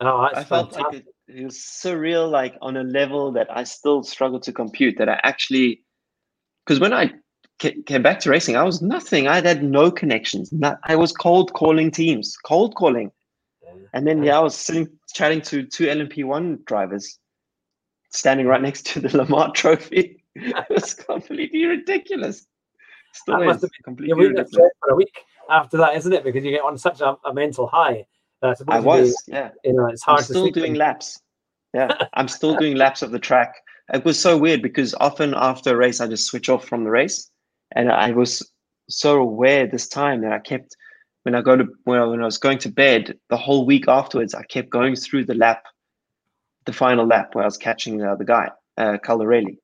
[0.00, 0.82] Oh, I felt fantastic.
[0.82, 4.98] like it, it was surreal, like on a level that I still struggle to compute.
[4.98, 5.84] That I actually,
[6.66, 7.12] because when I
[7.86, 9.28] came back to racing, I was nothing.
[9.28, 10.52] I had no connections.
[10.52, 13.10] Not, I was cold calling teams, cold calling,
[13.92, 17.18] and then yeah, I was sitting chatting to two LMP1 drivers,
[18.10, 20.22] standing right next to the Le Mans Trophy.
[20.34, 22.46] it was completely ridiculous.
[23.12, 24.70] Still That must is have been completely ridiculous.
[24.80, 25.18] for a week
[25.50, 26.24] after that, isn't it?
[26.24, 28.06] Because you get on such a, a mental high.
[28.40, 29.50] That I was, yeah.
[29.64, 31.20] you know, it's I'm hard to still doing when- laps.
[31.74, 33.54] Yeah, I'm still doing laps of the track.
[33.92, 36.90] It was so weird because often after a race, I just switch off from the
[36.90, 37.30] race,
[37.76, 38.50] and I was
[38.88, 40.76] so aware this time that I kept
[41.22, 43.88] when I go to when I, when I was going to bed the whole week
[43.88, 45.64] afterwards, I kept going through the lap,
[46.66, 49.58] the final lap where I was catching the other guy, uh, Caldarelli.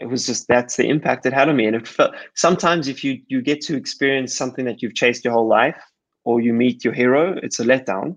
[0.00, 3.02] It was just that's the impact it had on me, and it felt sometimes if
[3.02, 5.80] you you get to experience something that you've chased your whole life,
[6.24, 8.16] or you meet your hero, it's a letdown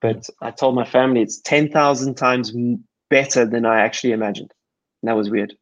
[0.00, 2.52] but I told my family it's 10,000 times
[3.10, 4.52] better than I actually imagined.
[5.02, 5.54] And that was weird.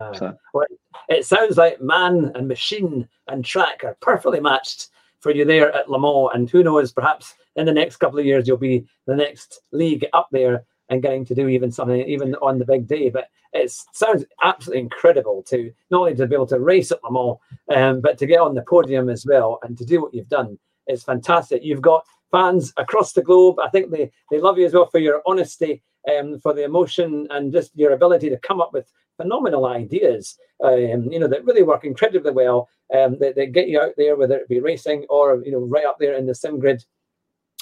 [0.00, 0.66] Uh, So- well,
[1.08, 4.88] it sounds like man and machine and track are perfectly matched
[5.20, 6.30] for you there at Le Mans.
[6.34, 10.06] And who knows, perhaps in the next couple of years, you'll be the next league
[10.12, 13.08] up there and getting to do even something, even on the big day.
[13.08, 17.10] But it sounds absolutely incredible to not only to be able to race at Le
[17.12, 17.38] Mans,
[17.74, 20.58] um, but to get on the podium as well and to do what you've done.
[20.86, 21.62] It's fantastic.
[21.64, 23.58] You've got fans across the globe.
[23.60, 25.82] I think they, they love you as well for your honesty
[26.12, 31.10] um, for the emotion and just your ability to come up with phenomenal ideas, um,
[31.10, 32.68] you know, that really work incredibly well.
[32.94, 35.86] Um, that, that get you out there, whether it be racing or you know, right
[35.86, 36.84] up there in the sim grid.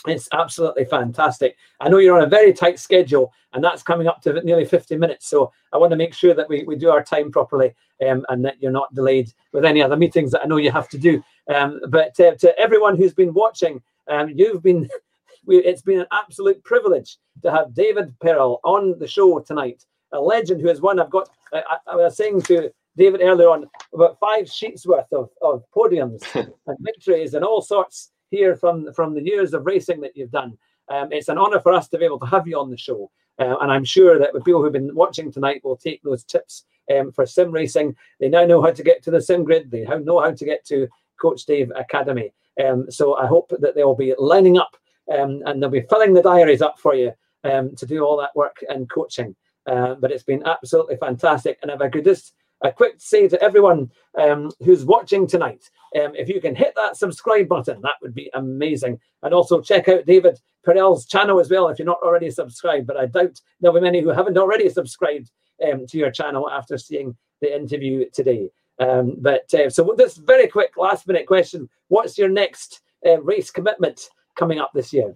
[0.07, 1.57] It's absolutely fantastic.
[1.81, 4.97] I know you're on a very tight schedule, and that's coming up to nearly 50
[4.97, 5.29] minutes.
[5.29, 7.73] So I want to make sure that we, we do our time properly
[8.05, 10.89] um, and that you're not delayed with any other meetings that I know you have
[10.89, 11.23] to do.
[11.49, 14.89] Um, but uh, to everyone who's been watching, um, you've been
[15.47, 20.21] we, it's been an absolute privilege to have David Perel on the show tonight, a
[20.21, 21.01] legend who has won.
[21.01, 25.31] I've got, I, I was saying to David earlier on, about five sheets worth of,
[25.41, 26.23] of podiums
[26.67, 30.57] and victories and all sorts here from, from the years of racing that you've done.
[30.89, 33.11] Um, it's an honor for us to be able to have you on the show.
[33.39, 36.65] Uh, and I'm sure that the people who've been watching tonight will take those tips
[36.95, 37.97] um, for sim racing.
[38.21, 39.71] They now know how to get to the sim grid.
[39.71, 40.89] They know how to get to
[41.21, 42.33] Coach Dave Academy.
[42.63, 44.77] Um, so I hope that they'll be lining up
[45.11, 47.13] um, and they'll be filling the diaries up for you
[47.45, 49.35] um, to do all that work and coaching.
[49.67, 51.59] Uh, but it's been absolutely fantastic.
[51.63, 55.69] And if I could just a quick say to everyone um, who's watching tonight,
[56.01, 58.99] um, if you can hit that subscribe button, that would be amazing.
[59.23, 62.87] And also check out David Perel's channel as well if you're not already subscribed.
[62.87, 65.31] But I doubt there'll be many who haven't already subscribed
[65.67, 68.51] um, to your channel after seeing the interview today.
[68.79, 73.51] Um, but uh, so this very quick last minute question: What's your next uh, race
[73.51, 75.15] commitment coming up this year?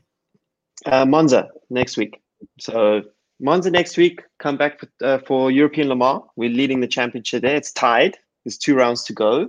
[0.85, 2.21] Uh, Monza next week.
[2.61, 3.03] So
[3.41, 4.23] Monza next week.
[4.39, 6.23] Come back for, uh, for European Le Mans.
[6.37, 7.57] We're leading the championship there.
[7.57, 8.17] It's tied.
[8.45, 9.49] There's two rounds to go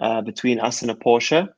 [0.00, 1.48] uh, between us and a Porsche.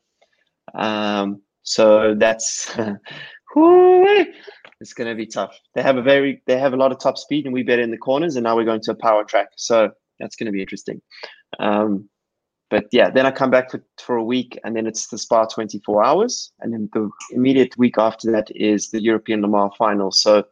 [0.74, 5.56] Um, so that's it's going to be tough.
[5.74, 7.90] They have a very they have a lot of top speed, and we better in
[7.90, 8.36] the corners.
[8.36, 11.00] And now we're going to a power track, so that's going to be interesting.
[11.58, 12.08] Um,
[12.70, 15.46] but yeah, then I come back for, for a week and then it's the Spa
[15.46, 16.52] 24 hours.
[16.60, 20.10] And then the immediate week after that is the European Le Mans final.
[20.10, 20.44] So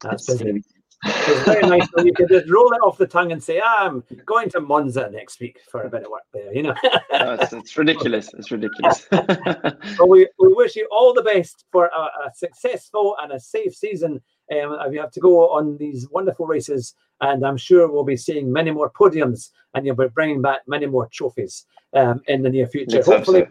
[0.00, 0.62] that's busy.
[1.04, 3.86] it's very nice when you can just roll it off the tongue and say, ah,
[3.86, 6.74] I'm going to Monza next week for a bit of work there, you know.
[7.12, 8.32] no, it's, it's, ridiculous.
[8.34, 9.06] It's ridiculous.
[9.12, 13.74] well, we, we wish you all the best for a, a successful and a safe
[13.74, 14.22] season.
[14.52, 18.52] Um, you have to go on these wonderful races and I'm sure we'll be seeing
[18.52, 22.66] many more podiums, and you'll be bringing back many more trophies um, in the near
[22.66, 22.96] future.
[22.96, 23.46] Let's Hopefully,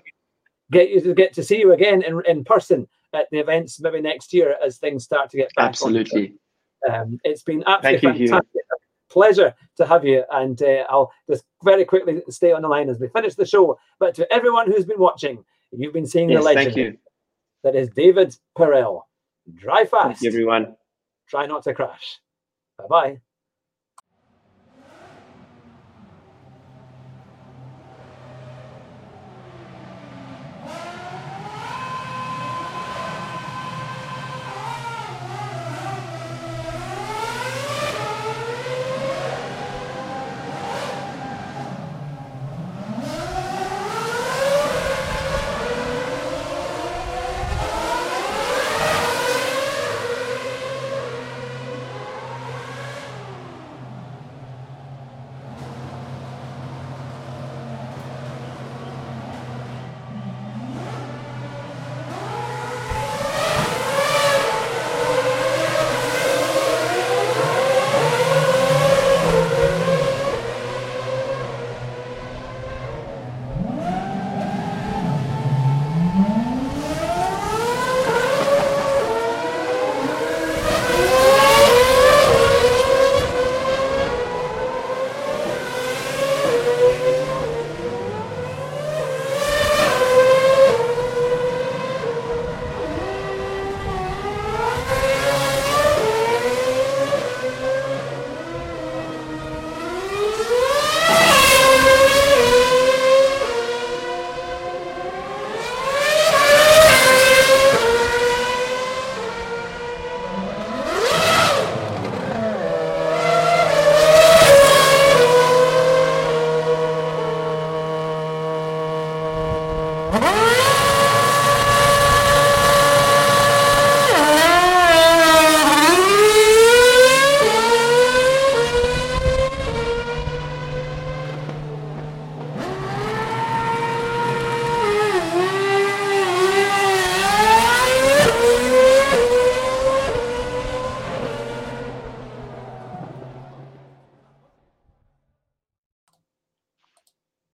[0.71, 4.01] get you to get to see you again in, in person at the events maybe
[4.01, 5.69] next year as things start to get back.
[5.69, 6.35] Absolutely.
[6.89, 8.49] Um, it's been absolutely fantastic.
[8.53, 8.61] You,
[9.09, 12.99] Pleasure to have you, and uh, I'll just very quickly stay on the line as
[12.99, 13.77] we finish the show.
[13.99, 16.65] But to everyone who's been watching, you've been seeing yes, the legend.
[16.65, 16.97] Thank you.
[17.63, 19.01] That is David Perel.
[19.53, 20.21] Drive fast.
[20.21, 20.75] Thank you, everyone.
[21.27, 22.19] Try not to crash.
[22.77, 23.21] Bye bye.